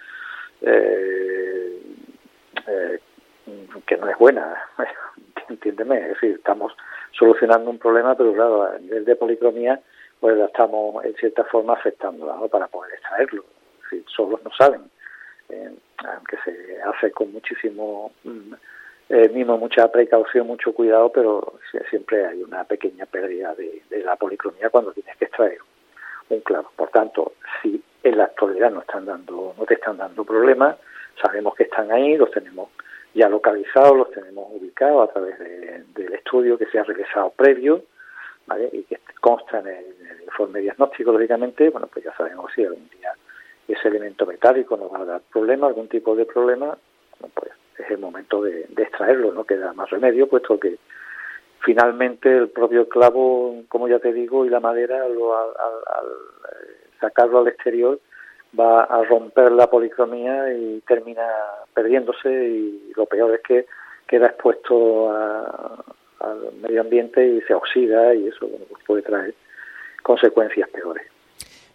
eh, 0.61 1.81
eh, 2.67 2.99
que 3.85 3.97
no 3.97 4.09
es 4.09 4.17
buena, 4.17 4.69
entiéndeme, 5.51 5.97
es 5.97 6.07
decir, 6.09 6.31
estamos 6.31 6.75
solucionando 7.11 7.69
un 7.69 7.77
problema, 7.77 8.15
pero 8.15 8.33
claro, 8.33 8.63
a 8.63 8.79
nivel 8.79 9.05
de 9.05 9.15
policromía, 9.15 9.79
pues 10.19 10.37
la 10.37 10.45
estamos 10.45 11.03
en 11.05 11.15
cierta 11.15 11.43
forma 11.45 11.73
afectando 11.73 12.27
para 12.49 12.67
poder 12.67 12.93
extraerlo. 12.93 13.43
Es 13.77 13.91
decir, 13.91 14.05
solos 14.15 14.41
no 14.43 14.51
saben, 14.57 14.81
eh, 15.49 15.71
aunque 15.97 16.37
se 16.45 16.81
hace 16.81 17.11
con 17.11 17.31
muchísimo 17.31 18.11
mm, 18.23 18.53
mimo, 19.33 19.57
mucha 19.57 19.91
precaución, 19.91 20.47
mucho 20.47 20.73
cuidado, 20.73 21.11
pero 21.11 21.55
siempre 21.89 22.25
hay 22.25 22.41
una 22.43 22.63
pequeña 22.63 23.05
pérdida 23.05 23.53
de, 23.55 23.81
de 23.89 24.03
la 24.03 24.15
policromía 24.15 24.69
cuando 24.69 24.93
tienes 24.93 25.17
que 25.17 25.25
extraer 25.25 25.59
un 26.29 26.39
clavo. 26.41 26.71
Por 26.75 26.89
tanto, 26.89 27.33
si 27.61 27.83
en 28.03 28.17
la 28.17 28.25
actualidad 28.25 28.71
no 28.71 28.81
están 28.81 29.05
dando, 29.05 29.53
no 29.57 29.65
te 29.65 29.73
están 29.75 29.97
dando 29.97 30.23
problemas, 30.23 30.77
sabemos 31.21 31.55
que 31.55 31.63
están 31.63 31.91
ahí, 31.91 32.15
los 32.15 32.31
tenemos 32.31 32.69
ya 33.13 33.27
localizados, 33.27 33.97
los 33.97 34.11
tenemos 34.11 34.40
ubicados 34.81 35.09
a 35.09 35.13
través 35.13 35.39
del 35.39 36.13
estudio 36.13 36.57
que 36.57 36.65
se 36.67 36.79
ha 36.79 36.83
realizado 36.83 37.31
previo, 37.31 37.83
y 38.73 38.83
que 38.83 38.99
consta 39.19 39.59
en 39.59 39.67
el, 39.67 39.85
informe 40.25 40.61
diagnóstico, 40.61 41.11
lógicamente, 41.11 41.69
bueno, 41.69 41.87
pues 41.91 42.05
ya 42.05 42.15
sabemos 42.15 42.51
si 42.55 42.63
algún 42.63 42.89
día 42.89 43.13
ese 43.67 43.87
elemento 43.89 44.25
metálico 44.25 44.77
nos 44.77 44.91
va 44.91 44.99
a 44.99 45.05
dar 45.05 45.21
problema, 45.31 45.67
algún 45.67 45.87
tipo 45.87 46.15
de 46.15 46.25
problema, 46.25 46.77
pues 47.33 47.51
es 47.77 47.91
el 47.91 47.99
momento 47.99 48.41
de, 48.41 48.65
extraerlo, 48.77 49.33
no 49.33 49.43
queda 49.43 49.73
más 49.73 49.89
remedio, 49.89 50.27
puesto 50.27 50.59
que 50.59 50.77
finalmente 51.59 52.35
el 52.35 52.49
propio 52.49 52.87
clavo, 52.87 53.63
como 53.67 53.87
ya 53.87 53.99
te 53.99 54.13
digo, 54.13 54.45
y 54.45 54.49
la 54.49 54.59
madera, 54.59 55.03
al, 55.03 55.11
al, 55.11 56.07
sacarlo 56.99 57.39
al 57.39 57.47
exterior, 57.49 57.99
va 58.57 58.83
a 58.83 59.03
romper 59.03 59.51
la 59.51 59.69
policromía 59.69 60.53
y 60.53 60.81
termina 60.87 61.27
perdiéndose 61.73 62.29
y 62.29 62.93
lo 62.95 63.05
peor 63.05 63.35
es 63.35 63.41
que 63.41 63.65
queda 64.11 64.27
expuesto 64.27 65.09
al 65.09 66.53
medio 66.61 66.81
ambiente 66.81 67.25
y 67.25 67.41
se 67.41 67.53
oxida 67.53 68.13
y 68.13 68.27
eso 68.27 68.47
pues 68.69 68.83
puede 68.85 69.01
traer 69.01 69.33
consecuencias 70.03 70.69
peores. 70.69 71.03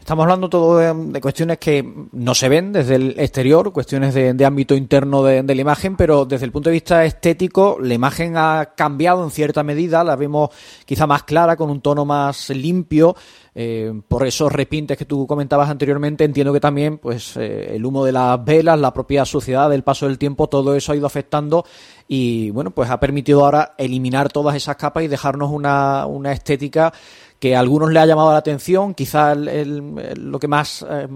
Estamos 0.06 0.22
hablando 0.22 0.48
todo 0.48 0.78
de, 0.78 1.20
cuestiones 1.20 1.58
que 1.58 1.84
no 2.12 2.32
se 2.36 2.48
ven 2.48 2.72
desde 2.72 2.94
el 2.94 3.18
exterior, 3.18 3.72
cuestiones 3.72 4.14
de, 4.14 4.44
ámbito 4.44 4.76
interno 4.76 5.24
de, 5.24 5.42
la 5.42 5.60
imagen, 5.60 5.96
pero 5.96 6.24
desde 6.24 6.44
el 6.44 6.52
punto 6.52 6.70
de 6.70 6.74
vista 6.74 7.04
estético, 7.04 7.78
la 7.80 7.94
imagen 7.94 8.36
ha 8.36 8.74
cambiado 8.76 9.24
en 9.24 9.32
cierta 9.32 9.64
medida, 9.64 10.04
la 10.04 10.14
vemos 10.14 10.50
quizá 10.84 11.08
más 11.08 11.24
clara, 11.24 11.56
con 11.56 11.70
un 11.70 11.80
tono 11.80 12.04
más 12.04 12.50
limpio. 12.50 13.16
Eh, 13.58 13.90
por 14.06 14.26
esos 14.26 14.52
repintes 14.52 14.98
que 14.98 15.06
tú 15.06 15.26
comentabas 15.26 15.70
anteriormente, 15.70 16.24
entiendo 16.24 16.52
que 16.52 16.60
también 16.60 16.98
pues 16.98 17.38
eh, 17.38 17.74
el 17.74 17.86
humo 17.86 18.04
de 18.04 18.12
las 18.12 18.44
velas, 18.44 18.78
la 18.78 18.92
propia 18.92 19.24
suciedad, 19.24 19.72
el 19.72 19.82
paso 19.82 20.06
del 20.06 20.18
tiempo, 20.18 20.46
todo 20.46 20.76
eso 20.76 20.92
ha 20.92 20.96
ido 20.96 21.06
afectando 21.06 21.64
y 22.08 22.50
bueno, 22.50 22.70
pues 22.70 22.90
ha 22.90 23.00
permitido 23.00 23.44
ahora 23.44 23.74
eliminar 23.78 24.30
todas 24.30 24.54
esas 24.54 24.76
capas 24.76 25.02
y 25.02 25.08
dejarnos 25.08 25.50
una, 25.50 26.06
una 26.06 26.32
estética 26.32 26.92
que 27.40 27.54
a 27.54 27.60
algunos 27.60 27.92
le 27.92 28.00
ha 28.00 28.06
llamado 28.06 28.32
la 28.32 28.38
atención, 28.38 28.94
quizá 28.94 29.34
lo 29.34 30.38
que 30.38 30.48
más 30.48 30.86
eh, 30.88 31.06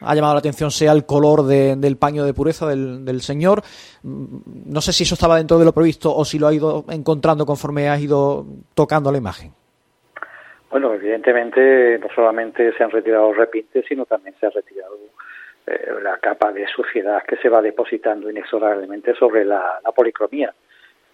ha 0.00 0.14
llamado 0.14 0.34
la 0.34 0.38
atención 0.38 0.70
sea 0.70 0.92
el 0.92 1.04
color 1.04 1.44
del 1.44 1.96
paño 1.96 2.24
de 2.24 2.32
pureza 2.32 2.66
del, 2.66 3.20
señor. 3.20 3.62
Mm, 4.02 4.38
no 4.66 4.80
sé 4.80 4.92
si 4.92 5.04
eso 5.04 5.14
estaba 5.14 5.36
dentro 5.36 5.58
de 5.58 5.64
lo 5.64 5.72
previsto 5.72 6.14
o 6.14 6.24
si 6.24 6.38
lo 6.38 6.46
ha 6.46 6.54
ido 6.54 6.84
encontrando 6.88 7.44
conforme 7.44 7.88
ha 7.88 7.98
ido 7.98 8.46
tocando 8.74 9.12
la 9.12 9.18
imagen. 9.18 9.52
Bueno, 10.70 10.94
evidentemente 10.94 11.98
no 11.98 12.08
solamente 12.14 12.72
se 12.76 12.82
han 12.82 12.90
retirado 12.90 13.32
repintes, 13.32 13.84
sino 13.88 14.04
también 14.06 14.34
se 14.40 14.46
ha 14.46 14.50
retirado 14.50 14.96
eh, 15.66 15.90
la 16.00 16.18
capa 16.18 16.52
de 16.52 16.64
suciedad 16.68 17.24
que 17.24 17.36
se 17.38 17.48
va 17.48 17.60
depositando 17.60 18.30
inexorablemente 18.30 19.14
sobre 19.14 19.44
la, 19.44 19.80
policromía. 19.94 20.54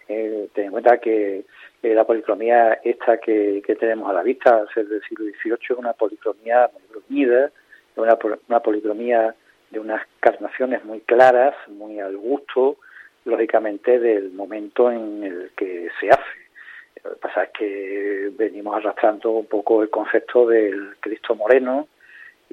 Eh, 0.07 0.49
ten 0.53 0.65
en 0.65 0.71
cuenta 0.71 0.99
que 0.99 1.45
eh, 1.81 1.95
la 1.95 2.05
policromía 2.05 2.79
esta 2.83 3.17
que, 3.17 3.63
tenemos 3.79 4.07
a 4.09 4.13
la 4.13 4.21
vista, 4.21 4.63
ser 4.71 4.87
del 4.87 5.01
siglo 5.03 5.25
XVIII, 5.25 5.57
es 5.59 5.77
una 5.77 5.93
policromía 5.93 6.69
muy 6.71 6.83
bruñida, 6.87 7.51
una, 7.95 8.15
una 8.47 8.59
policromía 8.59 9.33
de 9.71 9.79
unas 9.79 10.05
carnaciones 10.19 10.85
muy 10.85 11.01
claras, 11.01 11.55
muy 11.67 11.99
al 11.99 12.15
gusto, 12.17 12.77
lógicamente, 13.25 13.97
del 13.99 14.33
momento 14.33 14.91
en 14.91 15.23
el 15.23 15.51
que 15.57 15.89
se 15.99 16.09
hace. 16.09 16.43
Lo 17.03 17.09
que 17.13 17.19
pasa 17.21 17.43
es 17.45 17.49
que 17.57 18.29
venimos 18.37 18.75
arrastrando 18.75 19.31
un 19.31 19.47
poco 19.47 19.81
el 19.81 19.89
concepto 19.89 20.45
del 20.45 20.95
Cristo 20.99 21.33
moreno 21.33 21.87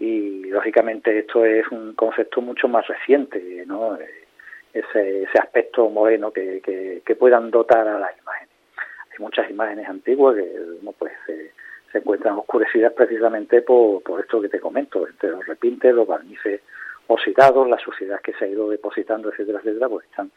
y, 0.00 0.44
lógicamente, 0.46 1.16
esto 1.18 1.44
es 1.44 1.68
un 1.68 1.94
concepto 1.94 2.40
mucho 2.40 2.66
más 2.66 2.86
reciente, 2.88 3.64
¿no? 3.66 3.96
Ese, 4.72 5.22
ese 5.22 5.38
aspecto 5.38 5.88
moreno 5.88 6.32
que, 6.32 6.60
que, 7.04 7.16
puedan 7.16 7.50
dotar 7.50 7.86
a 7.86 7.98
las 7.98 8.18
imágenes 8.18 8.50
muchas 9.20 9.50
imágenes 9.50 9.88
antiguas 9.88 10.34
que 10.34 10.50
pues, 10.98 11.12
se 11.92 11.98
encuentran 11.98 12.38
oscurecidas 12.38 12.92
precisamente 12.92 13.62
por, 13.62 14.02
por 14.02 14.20
esto 14.20 14.40
que 14.40 14.48
te 14.48 14.60
comento, 14.60 15.06
entre 15.06 15.30
los 15.30 15.46
repintes, 15.46 15.94
los 15.94 16.06
barnices 16.06 16.62
oxidados, 17.06 17.68
la 17.68 17.78
suciedad 17.78 18.20
que 18.20 18.32
se 18.34 18.44
ha 18.44 18.48
ido 18.48 18.70
depositando, 18.70 19.30
etcétera, 19.30 19.58
etcétera, 19.58 19.88
pues 19.88 20.06
están 20.06 20.30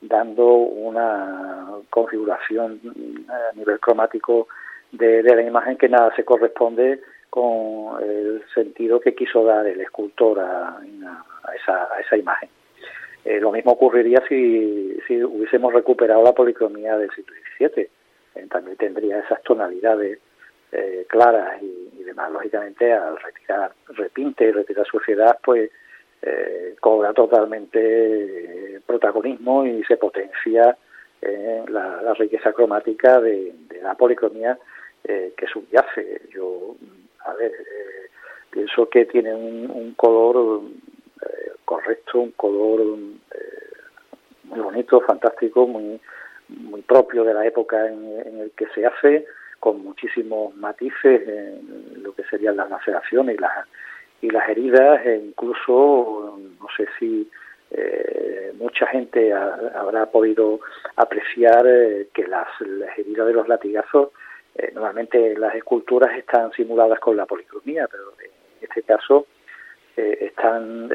dando 0.00 0.46
una 0.46 1.68
configuración 1.90 2.80
a 3.28 3.56
nivel 3.56 3.80
cromático 3.80 4.48
de, 4.92 5.22
la 5.22 5.42
imagen 5.42 5.76
que 5.76 5.88
nada 5.88 6.14
se 6.14 6.24
corresponde 6.24 7.00
con 7.36 8.02
el 8.02 8.42
sentido 8.54 8.98
que 8.98 9.14
quiso 9.14 9.44
dar 9.44 9.66
el 9.66 9.78
escultor 9.82 10.40
a, 10.40 10.80
esa, 11.54 11.86
a 11.94 12.00
esa, 12.00 12.16
imagen. 12.16 12.48
Eh, 13.26 13.38
lo 13.40 13.52
mismo 13.52 13.72
ocurriría 13.72 14.22
si, 14.26 14.96
hubiésemos 15.22 15.74
recuperado 15.74 16.22
la 16.22 16.32
policromía 16.32 16.96
del 16.96 17.10
siglo 17.10 17.34
XVII 17.58 17.90
eh, 18.36 18.46
también 18.50 18.78
tendría 18.78 19.18
esas 19.18 19.42
tonalidades 19.42 20.18
eh, 20.72 21.04
claras 21.10 21.62
y, 21.62 22.04
demás. 22.04 22.32
Lógicamente, 22.32 22.90
al 22.90 23.18
retirar 23.18 23.72
repinte 23.88 24.44
y 24.46 24.52
retirar 24.52 24.86
suciedad, 24.86 25.38
pues 25.44 25.70
eh, 26.22 26.74
cobra 26.80 27.12
totalmente 27.12 28.80
protagonismo 28.86 29.66
y 29.66 29.84
se 29.84 29.98
potencia 29.98 30.74
la, 31.68 32.14
riqueza 32.14 32.54
cromática 32.54 33.20
de, 33.20 33.52
la 33.82 33.94
policromía 33.94 34.56
que 35.04 35.46
subyace. 35.52 36.22
Yo, 36.30 36.76
a 37.26 37.34
ver, 37.34 37.52
pienso 38.50 38.88
que 38.88 39.04
tiene 39.06 39.34
un, 39.34 39.94
color 39.94 40.62
correcto, 41.64 42.20
un 42.20 42.32
color 42.32 42.80
muy 44.44 44.60
bonito, 44.60 45.00
fantástico, 45.00 45.66
muy 45.66 46.00
muy 46.48 46.82
propio 46.82 47.24
de 47.24 47.34
la 47.34 47.46
época 47.46 47.86
en, 47.86 48.40
el 48.40 48.50
que 48.52 48.66
se 48.74 48.86
hace, 48.86 49.26
con 49.60 49.82
muchísimos 49.82 50.54
matices 50.56 51.26
en 51.26 52.02
lo 52.02 52.14
que 52.14 52.24
serían 52.24 52.56
las 52.56 52.70
laceraciones 52.70 53.36
y 53.36 53.38
las, 53.38 53.66
y 54.22 54.30
las 54.30 54.48
heridas, 54.48 55.04
e 55.04 55.16
incluso, 55.16 56.38
no 56.60 56.66
sé 56.76 56.86
si 56.98 57.28
eh, 57.70 58.52
mucha 58.58 58.86
gente 58.86 59.32
habrá 59.32 60.06
podido 60.06 60.60
apreciar 60.96 61.66
eh, 61.66 62.08
que 62.14 62.26
las, 62.26 62.48
heridas 62.96 63.26
de 63.26 63.32
los 63.32 63.48
latigazos, 63.48 64.10
eh, 64.58 64.70
normalmente 64.74 65.36
las 65.36 65.54
esculturas 65.54 66.16
están 66.16 66.52
simuladas 66.52 66.98
con 67.00 67.16
la 67.16 67.26
policromía, 67.26 67.88
pero 67.90 68.12
en 68.22 68.30
este 68.60 68.82
caso 68.82 69.26
están 69.96 70.90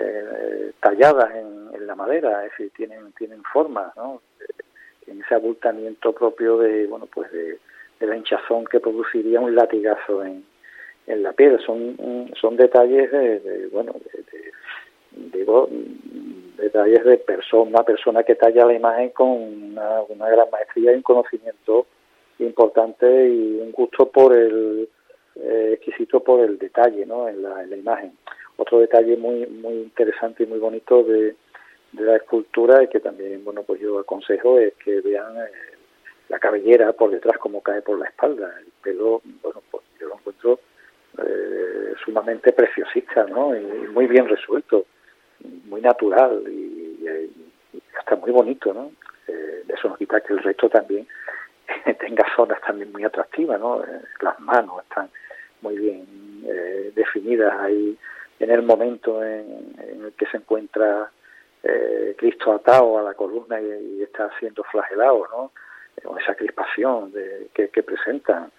talladas 0.79 1.33
en, 1.33 1.87
la 1.87 1.95
madera, 1.95 2.45
es 2.45 2.51
decir, 2.51 2.71
tienen, 2.75 3.11
tienen 3.13 3.41
forma, 3.43 3.91
¿no? 3.95 4.21
en 5.07 5.21
ese 5.21 5.35
abultamiento 5.35 6.13
propio 6.13 6.57
de 6.57 6.87
bueno 6.87 7.07
pues 7.07 7.31
de, 7.31 7.59
la 7.99 8.15
hinchazón 8.15 8.65
que 8.65 8.79
produciría 8.79 9.39
un 9.39 9.53
latigazo 9.53 10.23
en, 10.23 10.43
en 11.07 11.23
la 11.23 11.33
piel 11.33 11.59
son 11.65 12.31
son 12.39 12.55
detalles 12.57 13.11
de, 13.11 13.69
bueno 13.71 13.93
de, 13.93 15.37
digo 15.37 15.69
detalles 16.57 17.03
de 17.03 17.17
persona 17.17 17.69
una 17.69 17.83
persona 17.83 18.23
que 18.23 18.35
talla 18.35 18.65
la 18.65 18.73
imagen 18.73 19.09
con 19.09 19.29
una 19.29 20.29
gran 20.29 20.49
maestría 20.51 20.93
y 20.93 20.95
un 20.95 21.03
conocimiento 21.03 21.85
importante 22.45 23.07
y 23.27 23.59
un 23.59 23.71
gusto 23.71 24.09
por 24.09 24.35
el 24.35 24.89
eh, 25.35 25.71
exquisito 25.73 26.21
por 26.21 26.41
el 26.41 26.57
detalle 26.57 27.05
¿no? 27.05 27.27
en, 27.27 27.41
la, 27.41 27.63
en 27.63 27.69
la 27.69 27.77
imagen 27.77 28.13
otro 28.57 28.79
detalle 28.79 29.17
muy 29.17 29.45
muy 29.47 29.75
interesante 29.75 30.43
y 30.43 30.47
muy 30.47 30.59
bonito 30.59 31.03
de 31.03 31.35
de 31.91 32.05
la 32.05 32.15
escultura 32.15 32.83
y 32.83 32.87
que 32.87 32.99
también, 32.99 33.43
bueno, 33.43 33.63
pues 33.63 33.81
yo 33.81 33.99
aconsejo 33.99 34.59
es 34.59 34.73
que 34.75 35.01
vean 35.01 35.35
eh, 35.37 35.77
la 36.29 36.39
cabellera 36.39 36.93
por 36.93 37.11
detrás 37.11 37.37
como 37.37 37.61
cae 37.61 37.81
por 37.81 37.99
la 37.99 38.07
espalda. 38.07 38.53
El 38.59 38.71
pelo, 38.81 39.21
bueno, 39.41 39.61
pues 39.69 39.83
yo 39.99 40.07
lo 40.07 40.15
encuentro 40.15 40.59
eh, 41.17 41.93
sumamente 42.03 42.53
preciosista, 42.53 43.25
¿no? 43.25 43.55
Y 43.55 43.87
muy 43.89 44.07
bien 44.07 44.27
resuelto, 44.27 44.85
muy 45.65 45.81
natural 45.81 46.43
y, 46.47 47.05
hasta 47.97 48.15
muy 48.15 48.31
bonito, 48.31 48.73
¿no? 48.73 48.91
Eh, 49.27 49.63
eso 49.67 49.89
nos 49.89 49.97
quita 49.97 50.21
que 50.21 50.33
el 50.33 50.39
resto 50.39 50.69
también 50.69 51.07
tenga 51.99 52.25
zonas 52.35 52.59
también 52.61 52.91
muy 52.91 53.03
atractivas, 53.03 53.59
¿no? 53.59 53.81
Las 54.21 54.39
manos 54.39 54.83
están 54.83 55.09
muy 55.61 55.77
bien 55.77 56.05
definidas 56.95 57.53
ahí 57.59 57.97
en 58.39 58.49
el 58.49 58.63
momento 58.63 59.23
en 59.23 59.75
el 59.77 60.13
que 60.17 60.25
se 60.25 60.37
encuentra 60.37 61.11
eh, 61.63 62.15
Cristo 62.17 62.53
atado 62.53 62.97
a 62.97 63.03
la 63.03 63.13
columna 63.13 63.61
y, 63.61 64.01
está 64.01 64.31
siendo 64.39 64.63
flagelado, 64.63 65.27
¿no? 65.31 65.51
Eh, 65.97 66.01
con 66.01 66.19
esa 66.19 66.33
crispación 66.33 67.11
de, 67.11 67.49
que, 67.53 67.69
que 67.69 67.83
presentan. 67.83 68.51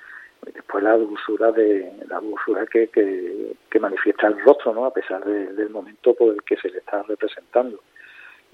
después 0.54 0.84
la 0.84 0.96
dulzura 0.96 1.50
de 1.50 1.92
la 2.08 2.20
dulzura 2.20 2.64
que, 2.66 2.88
que, 2.88 3.80
manifiesta 3.80 4.28
el 4.28 4.40
rostro, 4.40 4.72
¿no? 4.72 4.84
A 4.84 4.92
pesar 4.92 5.24
del 5.24 5.70
momento 5.70 6.14
por 6.14 6.32
el 6.32 6.42
que 6.44 6.56
se 6.56 6.70
le 6.70 6.78
está 6.78 7.02
representando. 7.02 7.80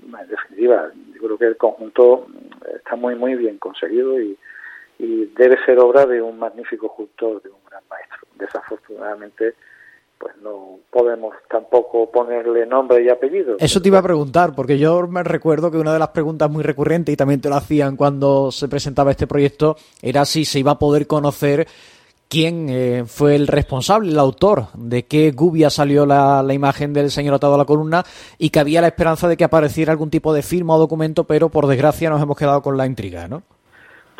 En 0.02 0.28
definitiva, 0.28 0.90
yo 1.12 1.20
creo 1.20 1.38
que 1.38 1.46
el 1.46 1.56
conjunto 1.58 2.26
está 2.74 2.96
muy 2.96 3.14
muy 3.14 3.34
bien 3.34 3.58
conseguido 3.58 4.18
y, 4.18 4.38
y 4.98 5.26
debe 5.26 5.56
ser 5.64 5.78
obra 5.78 6.06
de 6.06 6.20
un 6.20 6.38
magnífico 6.38 6.86
escultor, 6.86 7.42
de 7.42 7.50
un 7.50 7.60
gran 7.68 7.82
maestro. 7.88 8.26
Desafortunadamente, 8.36 9.54
pues 10.18 10.34
no 10.42 10.80
podemos 10.90 11.34
tampoco 11.48 12.10
ponerle 12.10 12.66
nombre 12.66 13.02
y 13.04 13.08
apellido. 13.08 13.56
Eso 13.58 13.80
te 13.80 13.88
iba 13.88 13.98
a 13.98 14.02
preguntar, 14.02 14.54
porque 14.54 14.78
yo 14.78 15.06
me 15.06 15.22
recuerdo 15.22 15.70
que 15.70 15.78
una 15.78 15.92
de 15.92 16.00
las 16.00 16.08
preguntas 16.08 16.50
muy 16.50 16.62
recurrentes, 16.62 17.12
y 17.12 17.16
también 17.16 17.40
te 17.40 17.48
lo 17.48 17.56
hacían 17.56 17.96
cuando 17.96 18.50
se 18.50 18.68
presentaba 18.68 19.12
este 19.12 19.26
proyecto, 19.26 19.76
era 20.02 20.24
si 20.24 20.44
se 20.44 20.58
iba 20.58 20.72
a 20.72 20.78
poder 20.78 21.06
conocer 21.06 21.68
quién 22.28 22.68
eh, 22.68 23.04
fue 23.06 23.36
el 23.36 23.46
responsable, 23.46 24.10
el 24.10 24.18
autor, 24.18 24.66
de 24.74 25.06
qué 25.06 25.30
gubia 25.30 25.70
salió 25.70 26.04
la, 26.04 26.44
imagen 26.52 26.92
del 26.92 27.10
señor 27.10 27.34
atado 27.34 27.54
a 27.54 27.58
la 27.58 27.64
columna 27.64 28.04
y 28.38 28.50
que 28.50 28.60
había 28.60 28.80
la 28.80 28.88
esperanza 28.88 29.28
de 29.28 29.36
que 29.36 29.44
apareciera 29.44 29.92
algún 29.92 30.10
tipo 30.10 30.34
de 30.34 30.42
firma 30.42 30.74
o 30.74 30.78
documento, 30.78 31.24
pero 31.24 31.48
por 31.48 31.66
desgracia 31.66 32.10
nos 32.10 32.20
hemos 32.20 32.36
quedado 32.36 32.60
con 32.60 32.76
la 32.76 32.86
intriga, 32.86 33.28
¿no? 33.28 33.42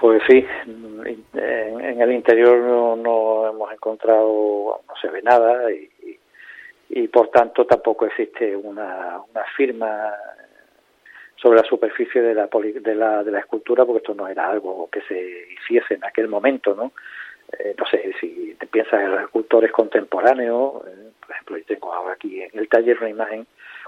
Pues 0.01 0.23
sí, 0.29 0.47
en, 1.35 2.01
el 2.01 2.13
interior 2.13 2.57
no, 2.99 3.49
hemos 3.49 3.73
encontrado, 3.73 4.81
no 4.87 4.95
se 5.01 5.09
ve 5.09 5.23
nada 5.23 5.73
y, 5.73 7.09
por 7.09 7.31
tanto 7.31 7.65
tampoco 7.67 8.07
existe 8.07 8.55
una, 8.55 9.21
una 9.31 9.45
firma 9.57 10.15
sobre 11.37 11.61
la 11.61 11.65
superficie 11.65 12.23
de 12.23 12.35
la, 12.35 12.49
de 12.49 12.95
la, 12.95 13.25
de 13.25 13.31
la 13.33 13.41
escultura 13.41 13.85
porque 13.85 13.99
esto 13.99 14.15
no 14.15 14.29
era 14.29 14.49
algo 14.49 14.89
que 14.91 15.01
se 15.03 15.49
hiciese 15.55 15.95
en 15.95 16.05
aquel 16.05 16.29
momento, 16.29 16.75
¿no? 16.75 16.93
Eh, 17.59 17.75
no 17.79 17.87
sé, 17.87 18.13
si 18.21 18.57
te 18.59 18.67
piensas 18.67 19.01
en 19.01 19.11
los 19.11 19.23
escultores 19.23 19.73
contemporáneos, 19.73 20.87
eh, 20.87 21.11
por 21.21 21.31
ejemplo, 21.31 21.59
yo 21.59 21.65
tengo 21.65 21.93
ahora 21.93 22.15
aquí 22.15 22.43
en 22.43 22.59
el 22.59 22.69
taller 22.69 22.99
una 22.99 23.09
imagen, 23.09 23.47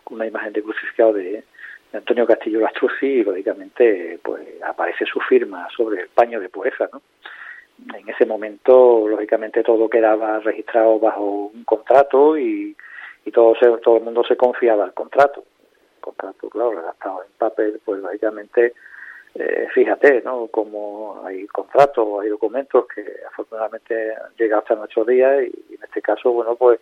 una 0.08 0.26
imagen 0.26 0.52
de 0.54 0.62
crucificado 0.62 1.12
de, 1.12 1.44
Antonio 1.92 2.26
Castillo 2.26 2.60
Lastruzzi 2.60 3.06
y 3.06 3.24
lógicamente 3.24 4.18
pues 4.22 4.42
aparece 4.62 5.04
su 5.06 5.20
firma 5.20 5.68
sobre 5.76 6.02
el 6.02 6.08
paño 6.08 6.40
de 6.40 6.48
pureza, 6.48 6.88
¿no? 6.92 7.02
En 7.96 8.08
ese 8.08 8.26
momento, 8.26 9.08
lógicamente, 9.08 9.62
todo 9.62 9.88
quedaba 9.88 10.38
registrado 10.40 10.98
bajo 10.98 11.50
un 11.54 11.64
contrato 11.64 12.36
y, 12.36 12.76
y 13.24 13.30
todo, 13.30 13.54
se, 13.54 13.66
todo 13.78 13.96
el 13.96 14.04
mundo 14.04 14.22
se 14.22 14.36
confiaba 14.36 14.84
al 14.84 14.92
contrato. 14.92 15.44
Contrato, 16.00 16.50
claro, 16.50 16.72
redactado 16.72 17.22
en 17.22 17.32
papel, 17.38 17.80
pues 17.84 18.00
lógicamente 18.02 18.74
eh, 19.34 19.68
fíjate, 19.72 20.22
¿no? 20.22 20.48
Como 20.48 21.22
hay 21.24 21.46
contratos, 21.46 22.22
hay 22.22 22.28
documentos 22.30 22.86
que 22.92 23.04
afortunadamente 23.28 24.12
han 24.12 24.34
llegado 24.36 24.62
hasta 24.62 24.74
nuestros 24.74 25.06
días 25.06 25.42
y, 25.42 25.74
en 25.74 25.82
este 25.82 26.02
caso, 26.02 26.32
bueno, 26.32 26.56
pues 26.56 26.80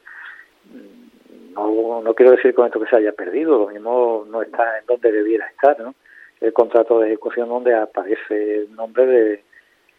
no, 1.58 2.14
quiero 2.14 2.32
decir 2.32 2.54
con 2.54 2.66
esto 2.66 2.80
que 2.80 2.88
se 2.88 2.96
haya 2.96 3.12
perdido, 3.12 3.58
lo 3.58 3.68
mismo 3.68 4.26
no 4.28 4.42
está 4.42 4.78
en 4.78 4.86
donde 4.86 5.12
debiera 5.12 5.46
estar, 5.46 5.78
¿no? 5.80 5.94
El 6.40 6.52
contrato 6.52 7.00
de 7.00 7.08
ejecución 7.08 7.48
donde 7.48 7.74
aparece 7.74 8.60
el 8.60 8.74
nombre 8.74 9.06
de 9.06 9.44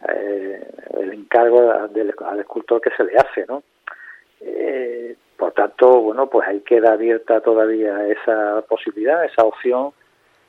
eh, 0.08 0.67
el 0.98 1.13
encargo 1.13 1.88
del, 1.89 2.13
al 2.26 2.39
escultor 2.39 2.80
que 2.82 2.91
se 2.95 3.04
le 3.04 3.17
hace, 3.17 3.45
¿no? 3.48 3.63
Eh, 4.41 5.15
por 5.38 5.52
tanto, 5.52 6.02
bueno, 6.02 6.28
pues 6.28 6.48
ahí 6.48 6.62
queda 6.62 6.93
abierta 6.93 7.41
todavía 7.41 8.08
esa 8.08 8.62
posibilidad, 8.67 9.26
esa 9.26 9.43
opción 9.43 9.91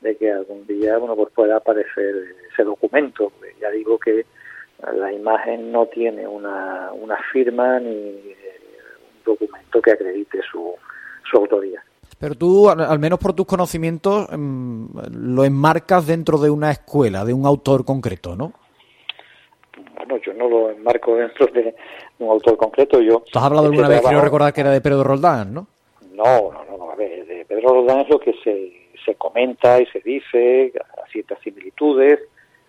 de 0.01 0.15
que 0.17 0.31
algún 0.31 0.65
día 0.65 0.97
bueno 0.97 1.15
pues 1.15 1.31
pueda 1.33 1.57
aparecer 1.57 2.35
ese 2.51 2.63
documento 2.63 3.31
ya 3.59 3.69
digo 3.69 3.99
que 3.99 4.25
la 4.93 5.13
imagen 5.13 5.71
no 5.71 5.85
tiene 5.85 6.27
una, 6.27 6.91
una 6.93 7.17
firma 7.31 7.79
ni 7.79 7.89
un 7.89 9.23
documento 9.23 9.79
que 9.79 9.91
acredite 9.91 10.41
su, 10.51 10.73
su 11.29 11.37
autoría 11.37 11.83
pero 12.19 12.35
tú, 12.35 12.69
al 12.69 12.99
menos 12.99 13.17
por 13.17 13.33
tus 13.33 13.47
conocimientos, 13.47 14.31
em, 14.31 14.87
lo 15.11 15.43
enmarcas 15.43 16.05
dentro 16.05 16.37
de 16.37 16.51
una 16.51 16.69
escuela, 16.69 17.25
de 17.25 17.33
un 17.33 17.47
autor 17.47 17.83
concreto, 17.83 18.35
¿no? 18.35 18.53
Bueno, 19.95 20.17
yo 20.23 20.31
no 20.35 20.47
lo 20.47 20.69
enmarco 20.69 21.15
dentro 21.15 21.47
de 21.47 21.73
un 22.19 22.29
autor 22.29 22.57
concreto. 22.57 23.01
Yo. 23.01 23.23
¿Tú 23.31 23.39
has 23.39 23.45
hablado 23.45 23.65
alguna 23.65 23.87
vez, 23.87 24.01
quiero 24.01 24.21
recordar 24.21 24.53
que 24.53 24.61
era 24.61 24.69
de 24.69 24.81
Pedro 24.81 25.03
Roldán, 25.03 25.51
¿no? 25.51 25.67
No, 26.13 26.51
no, 26.51 26.77
no, 26.77 26.91
a 26.91 26.95
ver, 26.95 27.25
de 27.25 27.43
Pedro 27.45 27.73
Roldán 27.73 28.01
es 28.01 28.09
lo 28.09 28.19
que 28.19 28.35
se 28.43 28.81
se 29.05 29.15
comenta 29.15 29.81
y 29.81 29.85
se 29.87 29.99
dice 30.01 30.71
ciertas 31.11 31.39
similitudes. 31.39 32.19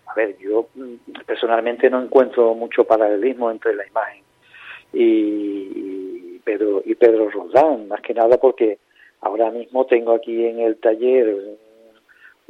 A 0.07 0.15
ver, 0.15 0.35
yo 0.39 0.67
mm, 0.75 1.21
personalmente 1.25 1.89
no 1.89 2.01
encuentro 2.01 2.53
mucho 2.53 2.83
paralelismo 2.83 3.51
entre 3.51 3.75
la 3.75 3.85
imagen 3.87 4.23
y, 4.93 6.12
Pedro 6.43 6.81
y 6.85 6.95
Pedro 6.95 7.29
Roldán, 7.29 7.87
más 7.87 8.01
que 8.01 8.13
nada 8.13 8.37
porque 8.37 8.77
ahora 9.21 9.51
mismo 9.51 9.85
tengo 9.85 10.13
aquí 10.13 10.45
en 10.45 10.59
el 10.59 10.77
taller 10.77 11.57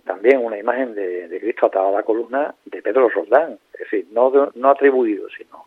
también 0.06 0.44
una 0.44 0.58
imagen 0.58 0.94
de, 0.96 1.40
Cristo 1.40 1.68
atado 1.68 1.90
a 1.90 1.92
la 2.00 2.04
columna 2.04 2.54
de 2.66 2.82
Pedro 2.82 3.10
Roldán, 3.10 3.58
es 3.74 3.80
decir, 3.80 4.08
no, 4.12 4.52
no 4.56 4.70
atribuido, 4.70 5.28
sino 5.30 5.66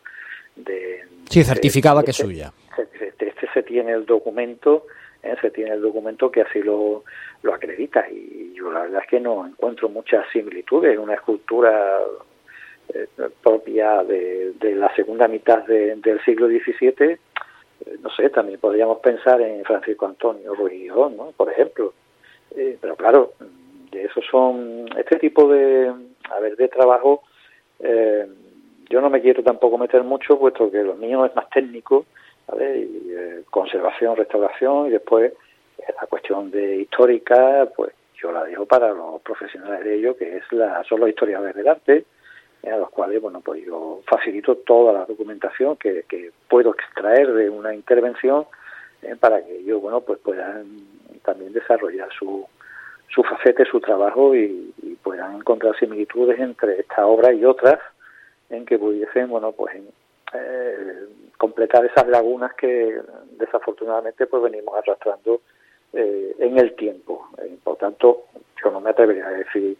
de... 0.56 1.04
Sí, 1.30 1.42
certificada 1.42 2.02
que 2.02 2.10
es 2.10 2.20
este 2.20 2.26
suya. 2.26 2.52
Este, 2.78 3.28
este, 3.28 3.48
se 3.52 3.62
tiene 3.62 3.92
el 3.92 4.04
documento 4.04 4.84
¿eh? 5.22 5.36
se 5.40 5.50
tiene 5.50 5.72
el 5.72 5.82
documento 5.82 6.30
que 6.30 6.42
así 6.42 6.60
lo, 6.60 7.04
lo 7.42 7.54
acredita 7.54 8.08
y 8.10 8.52
yo 8.54 8.70
la 8.70 8.82
verdad 8.82 9.02
es 9.02 9.08
que 9.08 9.20
no 9.20 9.46
encuentro 9.46 9.88
muchas 9.88 10.26
similitudes. 10.32 10.98
Una 10.98 11.14
escultura 11.14 11.98
eh, 12.92 13.08
propia 13.42 14.02
de, 14.02 14.52
de, 14.60 14.74
la 14.74 14.94
segunda 14.94 15.28
mitad 15.28 15.64
del 15.64 16.20
siglo 16.24 16.48
XVII, 16.48 17.18
no 18.06 18.14
sé, 18.14 18.30
también 18.30 18.60
podríamos 18.60 18.98
pensar 18.98 19.40
en 19.40 19.64
Francisco 19.64 20.06
Antonio 20.06 20.54
Ruiz 20.54 20.92
¿no? 20.92 21.32
por 21.36 21.50
ejemplo. 21.50 21.92
pero 22.80 22.94
claro, 22.94 23.32
de 23.90 24.04
esos 24.04 24.24
son 24.30 24.86
este 24.96 25.16
tipo 25.18 25.48
de, 25.48 25.92
a 26.30 26.40
ver, 26.40 26.56
de 26.56 26.68
trabajo. 26.68 27.22
yo 27.80 29.00
no 29.00 29.10
me 29.10 29.20
quiero 29.20 29.42
tampoco 29.42 29.76
meter 29.76 30.04
mucho, 30.04 30.38
puesto 30.38 30.70
que 30.70 30.82
lo 30.82 30.94
mío 30.94 31.26
es 31.26 31.34
más 31.34 31.50
técnico 31.50 32.06
y, 32.54 33.12
eh, 33.12 33.42
conservación, 33.50 34.16
restauración 34.16 34.86
y 34.86 34.90
después 34.90 35.32
eh, 35.78 35.94
la 36.00 36.06
cuestión 36.06 36.50
de 36.50 36.76
histórica, 36.76 37.68
pues 37.74 37.92
yo 38.20 38.30
la 38.32 38.44
dejo 38.44 38.66
para 38.66 38.92
los 38.92 39.20
profesionales 39.22 39.84
de 39.84 39.96
ello, 39.96 40.16
que 40.16 40.36
es 40.36 40.52
la, 40.52 40.82
son 40.84 41.00
los 41.00 41.08
historiadores 41.08 41.54
del 41.54 41.68
arte, 41.68 41.96
eh, 41.98 42.04
a 42.64 42.76
los 42.76 42.90
cuales, 42.90 43.20
bueno, 43.22 43.40
pues 43.40 43.64
yo 43.64 44.00
facilito 44.06 44.56
toda 44.56 44.92
la 44.92 45.04
documentación 45.04 45.76
que, 45.76 46.04
que 46.08 46.32
puedo 46.48 46.70
extraer 46.70 47.32
de 47.32 47.48
una 47.48 47.74
intervención 47.74 48.46
para 49.20 49.44
que 49.44 49.58
ellos, 49.58 49.80
bueno, 49.80 50.00
pues 50.00 50.18
puedan 50.18 50.66
también 51.22 51.52
desarrollar 51.52 52.08
su, 52.18 52.46
su 53.08 53.22
facete, 53.22 53.64
su 53.64 53.80
trabajo 53.80 54.34
y, 54.34 54.72
puedan 55.02 55.36
encontrar 55.36 55.78
similitudes 55.78 56.40
entre 56.40 56.80
esta 56.80 57.06
obra 57.06 57.32
y 57.32 57.44
otras 57.44 57.78
en 58.50 58.66
que 58.66 58.76
pudiesen, 58.76 59.28
bueno, 59.28 59.52
pues 59.52 59.76
en, 59.76 59.86
eh, 60.34 61.06
completar 61.38 61.84
esas 61.86 62.08
lagunas 62.08 62.54
que 62.54 63.00
desafortunadamente 63.38 64.26
pues 64.26 64.42
venimos 64.42 64.74
arrastrando 64.76 65.42
eh, 65.92 66.34
en 66.40 66.58
el 66.58 66.74
tiempo. 66.74 67.28
Eh, 67.38 67.56
por 67.62 67.76
tanto, 67.76 68.24
yo 68.62 68.70
no 68.72 68.80
me 68.80 68.90
atrevería 68.90 69.28
a 69.28 69.30
decir 69.30 69.76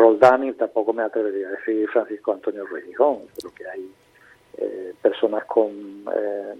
Roldán 0.00 0.44
y 0.44 0.52
tampoco 0.52 0.92
me 0.92 1.02
atrevería 1.02 1.48
a 1.48 1.50
decir 1.52 1.88
Francisco 1.88 2.32
Antonio 2.32 2.66
Rejijón. 2.66 3.18
Creo 3.38 3.54
que 3.54 3.68
hay 3.68 3.90
eh, 4.58 4.94
personas 5.00 5.44
con 5.44 6.04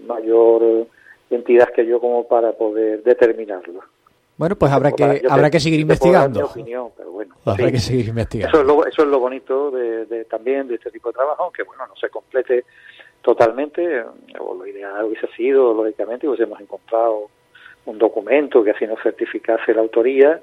mayor 0.07 0.87
entidad 1.29 1.69
que 1.73 1.85
yo 1.85 1.99
como 1.99 2.27
para 2.27 2.53
poder 2.53 3.03
determinarlo. 3.03 3.81
Bueno, 4.37 4.55
pues 4.55 4.71
habrá 4.71 4.91
que 4.91 5.21
habrá 5.29 5.49
que 5.49 5.59
seguir 5.59 5.79
investigando. 5.79 6.45
Opinión, 6.45 6.89
pero 6.97 7.11
bueno, 7.11 7.35
habrá 7.45 7.71
que 7.71 7.79
seguir 7.79 8.07
investigando. 8.07 8.57
Eso 8.57 8.61
es 8.61 8.67
lo, 8.67 8.85
eso 8.85 9.03
es 9.03 9.07
lo 9.07 9.19
bonito 9.19 9.69
de, 9.71 10.05
de, 10.05 10.25
también 10.25 10.67
de 10.67 10.75
este 10.75 10.89
tipo 10.89 11.09
de 11.09 11.13
trabajo, 11.13 11.43
aunque 11.43 11.63
bueno, 11.63 11.85
no 11.87 11.95
se 11.95 12.09
complete 12.09 12.65
totalmente, 13.21 14.03
o 14.39 14.55
lo 14.55 14.65
ideal 14.65 15.05
hubiese 15.05 15.27
sido, 15.35 15.73
lógicamente, 15.73 16.27
hubiésemos 16.27 16.59
encontrado 16.59 17.29
un 17.85 17.97
documento 17.97 18.63
que 18.63 18.71
así 18.71 18.85
nos 18.85 19.01
certificase 19.01 19.73
la 19.73 19.81
autoría, 19.81 20.41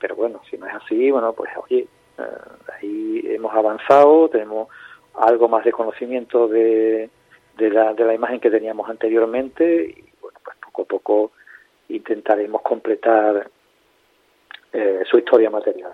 pero 0.00 0.16
bueno, 0.16 0.40
si 0.48 0.56
no 0.56 0.66
es 0.66 0.74
así, 0.74 1.10
bueno, 1.10 1.32
pues 1.32 1.50
oye, 1.56 1.80
eh, 1.80 1.88
ahí 2.18 3.22
hemos 3.24 3.54
avanzado, 3.54 4.28
tenemos 4.28 4.68
algo 5.14 5.48
más 5.48 5.64
de 5.64 5.72
conocimiento 5.72 6.48
de, 6.48 7.10
de, 7.56 7.70
la, 7.70 7.94
de 7.94 8.04
la 8.04 8.14
imagen 8.14 8.40
que 8.40 8.50
teníamos 8.50 8.88
anteriormente 8.88 9.84
y 9.84 10.04
bueno, 10.20 10.38
pues 10.44 10.56
poco 10.60 10.82
a 10.82 10.84
poco 10.84 11.32
intentaremos 11.88 12.62
completar 12.62 13.48
eh, 14.76 15.04
su 15.08 15.18
historia 15.18 15.50
material. 15.50 15.92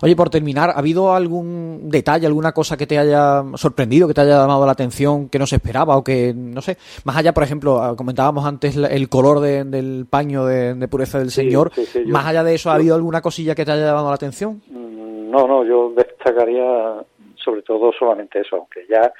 Oye, 0.00 0.14
por 0.14 0.30
terminar, 0.30 0.70
¿ha 0.70 0.78
habido 0.78 1.12
algún 1.12 1.90
detalle, 1.90 2.28
alguna 2.28 2.52
cosa 2.52 2.76
que 2.76 2.86
te 2.86 2.96
haya 2.96 3.42
sorprendido, 3.56 4.06
que 4.06 4.14
te 4.14 4.20
haya 4.20 4.36
llamado 4.36 4.64
la 4.64 4.70
atención, 4.70 5.28
que 5.28 5.36
no 5.40 5.48
se 5.48 5.56
esperaba 5.56 5.96
o 5.96 6.04
que, 6.04 6.32
no 6.32 6.62
sé, 6.62 6.78
más 7.02 7.16
allá, 7.16 7.34
por 7.34 7.42
ejemplo, 7.42 7.82
ah, 7.82 7.96
comentábamos 7.96 8.46
antes 8.46 8.76
el 8.76 9.08
color 9.08 9.40
del 9.40 10.06
paño 10.08 10.46
de, 10.46 10.86
pureza 10.86 11.18
del 11.18 11.32
Señor, 11.32 11.72
más 12.06 12.24
allá 12.26 12.44
de 12.44 12.54
eso, 12.54 12.70
¿ha 12.70 12.76
habido 12.76 12.94
alguna 12.94 13.20
cosilla 13.20 13.56
que 13.56 13.64
te 13.64 13.72
haya 13.72 13.86
llamado 13.86 14.10
la 14.10 14.14
atención? 14.14 14.62
No, 15.34 15.48
no, 15.48 15.64
yo 15.64 15.92
destacaría 15.96 17.02
sobre 17.34 17.62
todo 17.62 17.92
solamente 17.92 18.38
eso, 18.38 18.54
aunque 18.54 18.86
ya 18.86 19.12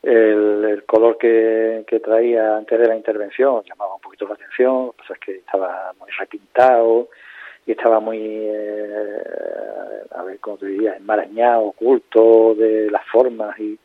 el, 0.00 0.84
color 0.86 1.18
que, 1.18 1.84
traía 2.04 2.56
antes 2.56 2.78
de 2.78 2.86
la 2.86 2.94
intervención 2.94 3.60
llamaba 3.64 3.96
un 3.96 4.00
poquito 4.00 4.28
la 4.28 4.34
atención, 4.34 4.86
lo 4.86 4.92
que 4.92 4.98
pasa 4.98 5.14
es 5.14 5.18
que 5.18 5.36
estaba 5.38 5.92
muy 5.98 6.08
requintado, 6.12 7.08
y 7.66 7.72
estaba 7.72 7.98
muy, 7.98 8.20
eh, 8.22 9.22
a 10.12 10.22
ver, 10.22 10.38
cómo 10.38 10.56
te 10.56 10.66
diría, 10.66 10.94
enmarañado, 10.94 11.64
oculto 11.64 12.54
de 12.54 12.88
las 12.88 13.04
formas 13.06 13.58
y 13.58 13.76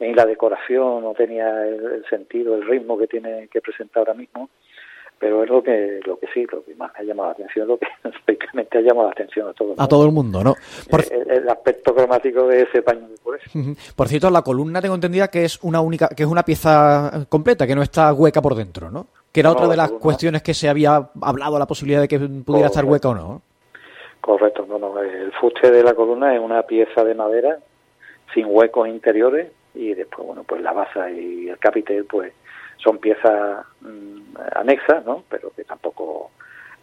en 0.00 0.14
la 0.14 0.26
decoración 0.26 1.02
no 1.02 1.14
tenía 1.14 1.66
el, 1.66 2.04
sentido, 2.10 2.56
el 2.56 2.66
ritmo 2.66 2.98
que 2.98 3.06
tiene 3.06 3.48
que 3.48 3.62
presentar 3.62 4.00
ahora 4.00 4.12
mismo, 4.12 4.50
pero 5.18 5.42
es 5.42 5.50
lo 5.50 5.62
que 5.62 6.00
lo 6.04 6.18
que 6.18 6.26
sí, 6.32 6.46
lo 6.50 6.64
que 6.64 6.74
más 6.74 6.92
me 6.94 7.00
ha 7.00 7.02
llamado 7.02 7.28
la 7.30 7.34
atención, 7.34 7.68
lo 7.68 7.78
que 7.78 7.86
prácticamente 8.02 8.78
ha 8.78 8.80
llamado 8.80 9.08
la 9.08 9.12
atención 9.12 9.48
a 9.48 9.52
todo 9.52 9.68
el 9.68 9.70
mundo. 9.70 9.82
A 9.82 9.88
todo 9.88 10.06
el 10.06 10.12
mundo, 10.12 10.44
¿no? 10.44 10.54
El, 11.28 11.48
aspecto 11.48 11.94
cromático 11.94 12.46
de 12.48 12.62
ese 12.62 12.82
paño 12.82 13.08
de 13.08 13.16
pureza. 13.16 13.50
Por 13.94 14.08
cierto, 14.08 14.30
la 14.30 14.42
columna 14.42 14.80
tengo 14.80 14.94
entendida 14.94 15.28
que 15.28 15.44
es 15.44 15.62
una 15.62 15.80
única, 15.80 16.08
que 16.08 16.24
es 16.24 16.28
una 16.28 16.42
pieza 16.42 17.26
completa, 17.28 17.66
que 17.66 17.74
no 17.74 17.82
está 17.82 18.12
hueca 18.12 18.42
por 18.42 18.54
dentro, 18.54 18.90
¿no? 18.90 19.06
que 19.36 19.40
era 19.40 19.52
otra 19.52 19.68
de 19.68 19.76
las 19.76 19.92
cuestiones 19.92 20.42
que 20.42 20.54
se 20.54 20.66
había 20.66 21.10
hablado, 21.20 21.58
la 21.58 21.66
posibilidad 21.66 22.00
de 22.00 22.08
que 22.08 22.18
pudiera 22.18 22.68
estar 22.68 22.86
hueca 22.86 23.10
o 23.10 23.14
no. 23.14 23.42
Correcto, 24.22 24.64
no, 24.66 24.78
no. 24.78 24.98
El 24.98 25.30
fuste 25.32 25.70
de 25.70 25.82
la 25.82 25.92
columna 25.92 26.34
es 26.34 26.40
una 26.40 26.62
pieza 26.62 27.04
de 27.04 27.14
madera 27.14 27.58
sin 28.32 28.46
huecos 28.48 28.88
interiores 28.88 29.52
y 29.74 29.92
después, 29.92 30.26
bueno, 30.26 30.42
pues 30.44 30.62
la 30.62 30.72
base 30.72 31.12
y 31.12 31.50
el 31.50 31.58
capitel, 31.58 32.06
pues 32.06 32.32
son 32.78 32.98
piezas 32.98 33.64
mm, 33.80 34.36
anexas, 34.54 35.04
¿no? 35.04 35.24
Pero 35.28 35.50
que 35.50 35.64
tampoco 35.64 36.30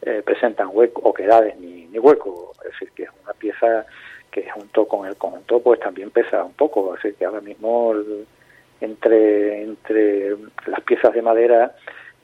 eh, 0.02 0.22
presentan 0.26 0.70
hueco, 0.72 1.02
oquedades 1.04 1.58
ni, 1.60 1.86
ni 1.88 2.00
hueco. 2.00 2.54
Es 2.66 2.72
decir, 2.72 2.92
que 2.92 3.04
es 3.04 3.10
una 3.24 3.34
pieza 3.34 3.86
que 4.32 4.50
junto 4.50 4.88
con 4.88 5.08
el 5.08 5.16
conjunto 5.16 5.62
pues 5.62 5.80
también 5.80 6.12
pesa 6.12 6.44
un 6.44 6.54
poco. 6.54 6.96
Es 6.96 7.04
decir, 7.04 7.18
que 7.18 7.26
ahora 7.26 7.42
mismo 7.42 7.94
entre, 8.82 9.64
entre 9.64 10.36
las 10.66 10.82
piezas 10.86 11.14
de 11.14 11.22
madera 11.22 11.76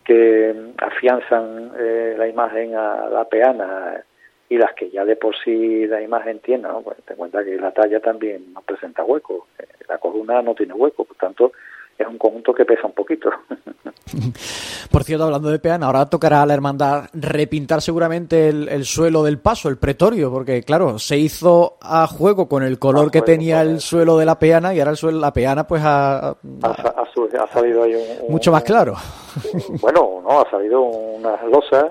que 0.04 0.56
afianzan 0.78 1.72
eh, 1.78 2.16
la 2.18 2.28
imagen 2.28 2.76
a 2.76 3.08
la 3.10 3.26
peana 3.26 4.04
y 4.50 4.58
las 4.58 4.74
que 4.74 4.90
ya 4.90 5.06
de 5.06 5.16
por 5.16 5.36
sí 5.38 5.86
la 5.86 6.02
imagen 6.02 6.40
tiene, 6.40 6.64
¿no? 6.64 6.82
pues 6.82 6.98
ten 7.06 7.16
cuenta 7.16 7.44
que 7.44 7.56
la 7.58 7.72
talla 7.72 8.00
también 8.00 8.52
no 8.54 8.62
presenta 8.62 9.04
hueco, 9.04 9.48
eh, 9.60 9.68
la 9.88 10.00
columna 10.00 10.42
no 10.42 10.56
tiene 10.56 10.74
hueco, 10.74 11.06
por 11.06 11.16
tanto 11.18 11.52
es 12.00 12.08
un 12.08 12.18
conjunto 12.18 12.54
que 12.54 12.66
pesa 12.66 12.88
un 12.88 12.94
poquito. 12.94 13.30
Por 14.92 15.04
cierto, 15.04 15.26
hablando 15.26 15.50
de 15.50 15.60
peana, 15.60 15.86
ahora 15.86 16.06
tocará 16.06 16.42
a 16.42 16.46
la 16.46 16.54
hermandad 16.54 17.10
repintar 17.14 17.82
seguramente 17.82 18.48
el, 18.48 18.86
suelo 18.86 19.24
del 19.24 19.38
paso, 19.40 19.70
el 19.70 19.78
pretorio, 19.78 20.32
porque 20.32 20.64
claro, 20.64 20.98
se 20.98 21.18
hizo 21.18 21.78
a 21.82 22.08
juego 22.08 22.48
con 22.48 22.64
el 22.64 22.80
color 22.80 23.12
que 23.12 23.22
tenía 23.22 23.62
el 23.62 23.82
suelo 23.82 24.18
de 24.18 24.26
la 24.26 24.40
peana 24.40 24.74
y 24.74 24.80
ahora 24.80 24.92
el 24.92 24.98
suelo 24.98 25.20
la 25.20 25.34
peana 25.34 25.68
pues 25.68 25.84
ha, 25.84 26.30
ha, 26.30 26.36
salido 27.54 27.84
ahí 27.84 27.94
un, 27.94 28.32
mucho 28.32 28.52
más 28.52 28.64
claro. 28.64 28.96
bueno, 29.82 30.22
no, 30.24 30.42
ha 30.42 30.50
salido 30.50 30.82
unas 30.82 31.44
losas 31.44 31.86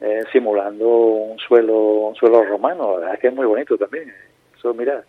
eh, 0.00 0.22
simulando 0.32 0.86
un 0.88 1.38
suelo 1.38 1.76
un 1.76 2.14
suelo 2.14 2.44
romano, 2.44 2.92
la 2.92 2.98
verdad 2.98 3.14
es 3.14 3.20
que 3.20 3.28
es 3.28 3.34
muy 3.34 3.46
bonito 3.46 3.76
también. 3.76 4.14
Eso, 4.56 4.72
mira, 4.72 5.04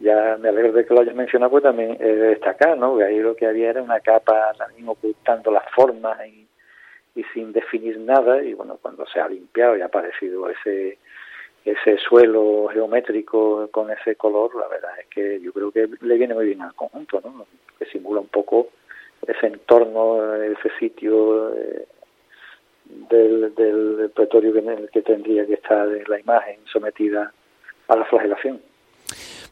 ya 0.00 0.38
me 0.40 0.48
alegro 0.48 0.72
de 0.72 0.86
que 0.86 0.94
lo 0.94 1.00
hayas 1.02 1.14
mencionado, 1.14 1.50
pues 1.50 1.62
también 1.62 1.96
eh, 2.00 2.04
destacar, 2.04 2.76
¿no? 2.76 2.96
Que 2.96 3.04
ahí 3.04 3.18
lo 3.20 3.36
que 3.36 3.46
había 3.46 3.70
era 3.70 3.82
una 3.82 4.00
capa 4.00 4.52
también 4.56 4.88
ocultando 4.88 5.50
las 5.50 5.70
formas 5.70 6.18
y, 6.26 6.48
y, 7.14 7.24
sin 7.34 7.52
definir 7.52 7.98
nada, 8.00 8.42
y 8.42 8.54
bueno, 8.54 8.78
cuando 8.80 9.06
se 9.06 9.20
ha 9.20 9.28
limpiado 9.28 9.76
y 9.76 9.82
ha 9.82 9.86
aparecido 9.86 10.48
ese 10.48 10.98
ese 11.64 11.98
suelo 11.98 12.68
geométrico 12.72 13.68
con 13.70 13.90
ese 13.90 14.16
color, 14.16 14.54
la 14.56 14.66
verdad 14.68 14.98
es 14.98 15.06
que 15.08 15.40
yo 15.40 15.52
creo 15.52 15.70
que 15.70 15.88
le 16.00 16.16
viene 16.16 16.34
muy 16.34 16.46
bien 16.46 16.62
al 16.62 16.74
conjunto, 16.74 17.20
¿no? 17.22 17.46
Que 17.78 17.84
simula 17.86 18.20
un 18.20 18.28
poco 18.28 18.68
ese 19.26 19.48
entorno, 19.48 20.34
ese 20.36 20.70
sitio 20.78 21.54
eh, 21.54 21.86
del, 22.86 23.54
del 23.54 24.10
pretorio 24.14 24.56
en 24.56 24.70
el 24.70 24.90
que 24.90 25.02
tendría 25.02 25.46
que 25.46 25.54
estar 25.54 25.86
la 25.86 26.18
imagen 26.18 26.60
sometida 26.64 27.30
a 27.88 27.96
la 27.96 28.04
flagelación. 28.06 28.62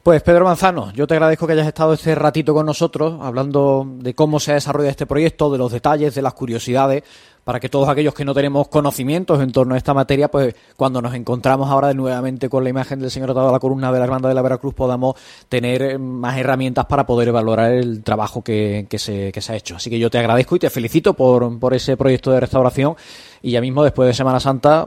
Pues 0.02 0.22
Pedro 0.22 0.44
Manzano, 0.44 0.92
yo 0.92 1.06
te 1.06 1.14
agradezco 1.14 1.46
que 1.46 1.52
hayas 1.52 1.66
estado 1.66 1.92
este 1.92 2.14
ratito 2.14 2.54
con 2.54 2.64
nosotros 2.64 3.18
hablando 3.20 3.86
de 3.98 4.14
cómo 4.14 4.40
se 4.40 4.52
ha 4.52 4.54
desarrollado 4.54 4.90
este 4.90 5.06
proyecto, 5.06 5.50
de 5.50 5.58
los 5.58 5.72
detalles, 5.72 6.14
de 6.14 6.22
las 6.22 6.34
curiosidades, 6.34 7.02
para 7.44 7.60
que 7.60 7.68
todos 7.68 7.88
aquellos 7.88 8.14
que 8.14 8.24
no 8.24 8.32
tenemos 8.32 8.68
conocimientos 8.68 9.40
en 9.42 9.50
torno 9.52 9.74
a 9.74 9.78
esta 9.78 9.92
materia, 9.94 10.30
pues 10.30 10.54
cuando 10.76 11.02
nos 11.02 11.14
encontramos 11.14 11.68
ahora 11.68 11.88
de 11.88 11.94
nuevamente 11.94 12.48
con 12.48 12.62
la 12.62 12.70
imagen 12.70 13.00
del 13.00 13.10
señor 13.10 13.30
atado 13.30 13.48
a 13.48 13.52
la 13.52 13.58
columna 13.58 13.90
de 13.90 13.98
la 13.98 14.04
Hermandad 14.04 14.28
de 14.28 14.34
la 14.34 14.42
Veracruz, 14.42 14.72
podamos 14.72 15.16
tener 15.48 15.82
eh, 15.82 15.98
más 15.98 16.38
herramientas 16.38 16.86
para 16.86 17.04
poder 17.04 17.32
valorar 17.32 17.72
el 17.72 18.02
trabajo 18.02 18.42
que, 18.42 18.86
se, 18.98 19.32
que 19.32 19.40
se 19.40 19.52
ha 19.52 19.56
hecho. 19.56 19.76
Así 19.76 19.90
que 19.90 19.98
yo 19.98 20.10
te 20.10 20.18
agradezco 20.18 20.56
y 20.56 20.58
te 20.58 20.70
felicito 20.70 21.14
por, 21.14 21.58
por 21.58 21.74
ese 21.74 21.96
proyecto 21.96 22.30
de 22.30 22.40
restauración 22.40 22.96
y 23.42 23.50
ya 23.50 23.60
mismo 23.60 23.82
después 23.82 24.06
de 24.06 24.14
Semana 24.14 24.40
Santa 24.40 24.86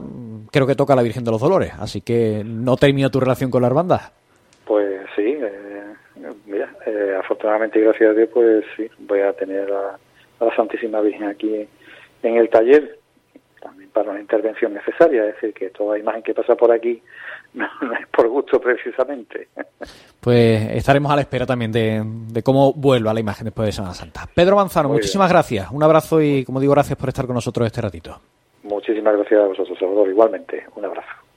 creo 0.50 0.66
que 0.66 0.74
toca 0.74 0.96
la 0.96 1.02
Virgen 1.02 1.24
de 1.24 1.30
los 1.30 1.40
Dolores, 1.40 1.72
así 1.78 2.00
que 2.00 2.42
no 2.44 2.76
termino 2.76 3.10
tu 3.10 3.20
relación 3.20 3.50
con 3.50 3.62
la 3.62 3.68
hermandad. 3.68 4.00
Pues 4.72 5.02
sí, 5.14 5.36
eh, 5.38 5.84
mira, 6.46 6.74
eh, 6.86 7.14
afortunadamente 7.18 7.78
gracias 7.78 8.10
a 8.10 8.14
Dios, 8.14 8.30
pues 8.32 8.64
sí, 8.74 8.88
voy 9.00 9.20
a 9.20 9.34
tener 9.34 9.70
a, 9.70 9.98
la 10.42 10.56
Santísima 10.56 11.02
Virgen 11.02 11.24
aquí 11.24 11.68
en 12.22 12.36
el 12.38 12.48
taller, 12.48 12.98
también 13.60 13.90
para 13.90 14.12
una 14.12 14.20
intervención 14.20 14.72
necesaria, 14.72 15.26
es 15.26 15.34
decir, 15.34 15.52
que 15.52 15.68
toda 15.68 15.98
imagen 15.98 16.22
que 16.22 16.32
pasa 16.32 16.54
por 16.54 16.72
aquí 16.72 17.02
no, 17.52 17.66
es 18.00 18.06
por 18.06 18.28
gusto 18.28 18.58
precisamente. 18.62 19.48
Pues 20.18 20.70
estaremos 20.70 21.12
a 21.12 21.16
la 21.16 21.20
espera 21.20 21.44
también 21.44 21.70
de, 21.70 22.42
cómo 22.42 22.72
vuelva 22.72 23.12
la 23.12 23.20
imagen 23.20 23.44
después 23.44 23.66
de 23.66 23.72
Semana 23.72 23.92
Santa. 23.92 24.26
Pedro 24.34 24.56
Manzano, 24.56 24.88
muchísimas 24.88 25.30
gracias, 25.30 25.70
un 25.70 25.82
abrazo 25.82 26.22
y 26.22 26.46
como 26.46 26.60
digo, 26.60 26.72
gracias 26.72 26.98
por 26.98 27.10
estar 27.10 27.26
con 27.26 27.34
nosotros 27.34 27.66
este 27.66 27.82
ratito. 27.82 28.18
Muchísimas 28.62 29.18
gracias 29.18 29.38
a 29.38 29.48
vosotros, 29.48 29.78
Salvador, 29.78 30.08
igualmente, 30.08 30.64
un 30.76 30.86
abrazo. 30.86 31.21